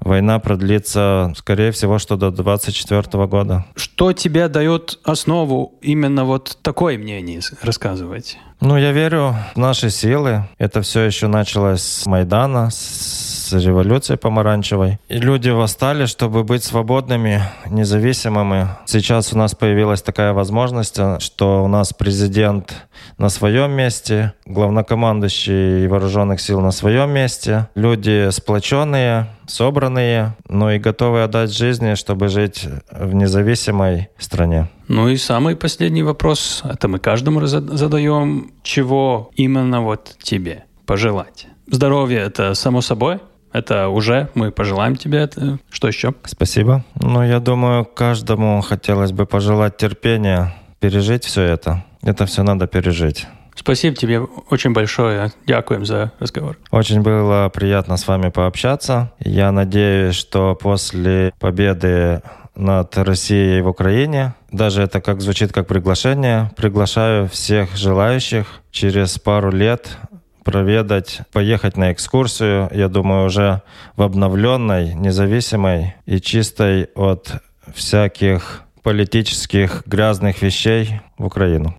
война 0.00 0.38
продлится, 0.38 1.32
скорее 1.34 1.70
всего, 1.70 1.98
что 1.98 2.16
до 2.16 2.30
2024 2.30 3.26
года. 3.26 3.64
Что 3.74 4.12
тебе 4.12 4.48
дает 4.48 4.98
основу 5.02 5.72
именно 5.80 6.26
вот 6.26 6.58
такое 6.60 6.98
мнение 6.98 7.40
рассказывать? 7.62 8.38
Ну, 8.60 8.76
я 8.76 8.92
верю 8.92 9.34
в 9.54 9.58
наши 9.58 9.88
силы. 9.88 10.44
Это 10.58 10.82
все 10.82 11.00
еще 11.00 11.26
началось 11.26 11.80
с 11.80 12.04
Майдана, 12.04 12.68
с 12.70 13.25
с 13.46 13.52
революцией 13.52 14.18
помаранчевой. 14.18 14.98
И 15.08 15.18
люди 15.18 15.50
восстали, 15.50 16.06
чтобы 16.06 16.42
быть 16.42 16.64
свободными, 16.64 17.42
независимыми. 17.70 18.68
Сейчас 18.86 19.32
у 19.32 19.38
нас 19.38 19.54
появилась 19.54 20.02
такая 20.02 20.32
возможность, 20.32 20.98
что 21.20 21.64
у 21.64 21.68
нас 21.68 21.92
президент 21.92 22.74
на 23.18 23.28
своем 23.28 23.70
месте, 23.72 24.32
главнокомандующий 24.46 25.86
вооруженных 25.86 26.40
сил 26.40 26.60
на 26.60 26.72
своем 26.72 27.10
месте, 27.10 27.68
люди 27.74 28.30
сплоченные, 28.30 29.28
собранные, 29.46 30.34
но 30.48 30.72
и 30.72 30.78
готовы 30.78 31.22
отдать 31.22 31.52
жизни, 31.56 31.94
чтобы 31.94 32.28
жить 32.28 32.66
в 32.90 33.14
независимой 33.14 34.08
стране. 34.18 34.68
Ну 34.88 35.08
и 35.08 35.16
самый 35.16 35.56
последний 35.56 36.02
вопрос, 36.02 36.62
это 36.64 36.88
мы 36.88 36.98
каждому 36.98 37.46
задаем, 37.46 38.50
чего 38.62 39.30
именно 39.36 39.82
вот 39.82 40.16
тебе 40.22 40.64
пожелать? 40.84 41.46
Здоровье– 41.68 42.18
это 42.26 42.54
само 42.54 42.80
собой, 42.80 43.18
это 43.52 43.88
уже 43.88 44.28
мы 44.34 44.50
пожелаем 44.50 44.96
тебе 44.96 45.18
это. 45.18 45.58
Что 45.70 45.88
еще? 45.88 46.14
Спасибо. 46.24 46.84
Ну, 47.00 47.22
я 47.22 47.40
думаю, 47.40 47.84
каждому 47.84 48.60
хотелось 48.60 49.12
бы 49.12 49.26
пожелать 49.26 49.76
терпения, 49.76 50.54
пережить 50.80 51.24
все 51.24 51.42
это. 51.42 51.84
Это 52.02 52.26
все 52.26 52.42
надо 52.42 52.66
пережить. 52.66 53.26
Спасибо 53.54 53.96
тебе 53.96 54.20
очень 54.20 54.72
большое. 54.72 55.32
Дякуем 55.46 55.86
за 55.86 56.12
разговор. 56.20 56.58
Очень 56.70 57.00
было 57.00 57.50
приятно 57.52 57.96
с 57.96 58.06
вами 58.06 58.28
пообщаться. 58.28 59.12
Я 59.18 59.50
надеюсь, 59.50 60.14
что 60.14 60.54
после 60.54 61.32
победы 61.40 62.22
над 62.54 62.96
Россией 62.96 63.60
в 63.60 63.68
Украине. 63.68 64.34
Даже 64.50 64.82
это 64.82 65.00
как 65.00 65.20
звучит 65.20 65.52
как 65.52 65.66
приглашение. 65.66 66.50
Приглашаю 66.56 67.28
всех 67.28 67.76
желающих 67.76 68.46
через 68.70 69.18
пару 69.18 69.50
лет 69.50 69.98
проведать, 70.46 71.22
поехать 71.32 71.76
на 71.76 71.92
экскурсию, 71.92 72.70
я 72.72 72.88
думаю, 72.88 73.26
уже 73.26 73.62
в 73.96 74.02
обновленной, 74.02 74.94
независимой 74.94 75.96
и 76.06 76.20
чистой 76.20 76.84
от 76.94 77.42
всяких 77.74 78.62
политических 78.84 79.82
грязных 79.86 80.42
вещей 80.42 81.00
в 81.18 81.26
Украину. 81.26 81.76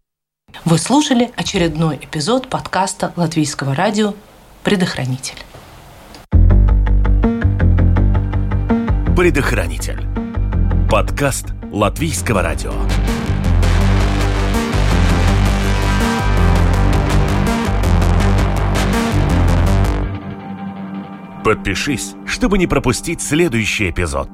Вы 0.66 0.78
слушали 0.78 1.32
очередной 1.38 1.96
эпизод 1.96 2.50
подкаста 2.50 3.14
Латвийского 3.16 3.74
радио 3.74 4.14
«Предохранитель». 4.64 5.38
«Предохранитель»– 9.16 10.04
подкаст 10.92 11.54
Латвийского 11.72 12.42
радио. 12.42 12.74
Подпишись, 21.48 22.14
чтобы 22.26 22.58
не 22.58 22.68
пропустить 22.68 23.22
следующий 23.22 23.90
эпизод. 23.90 24.30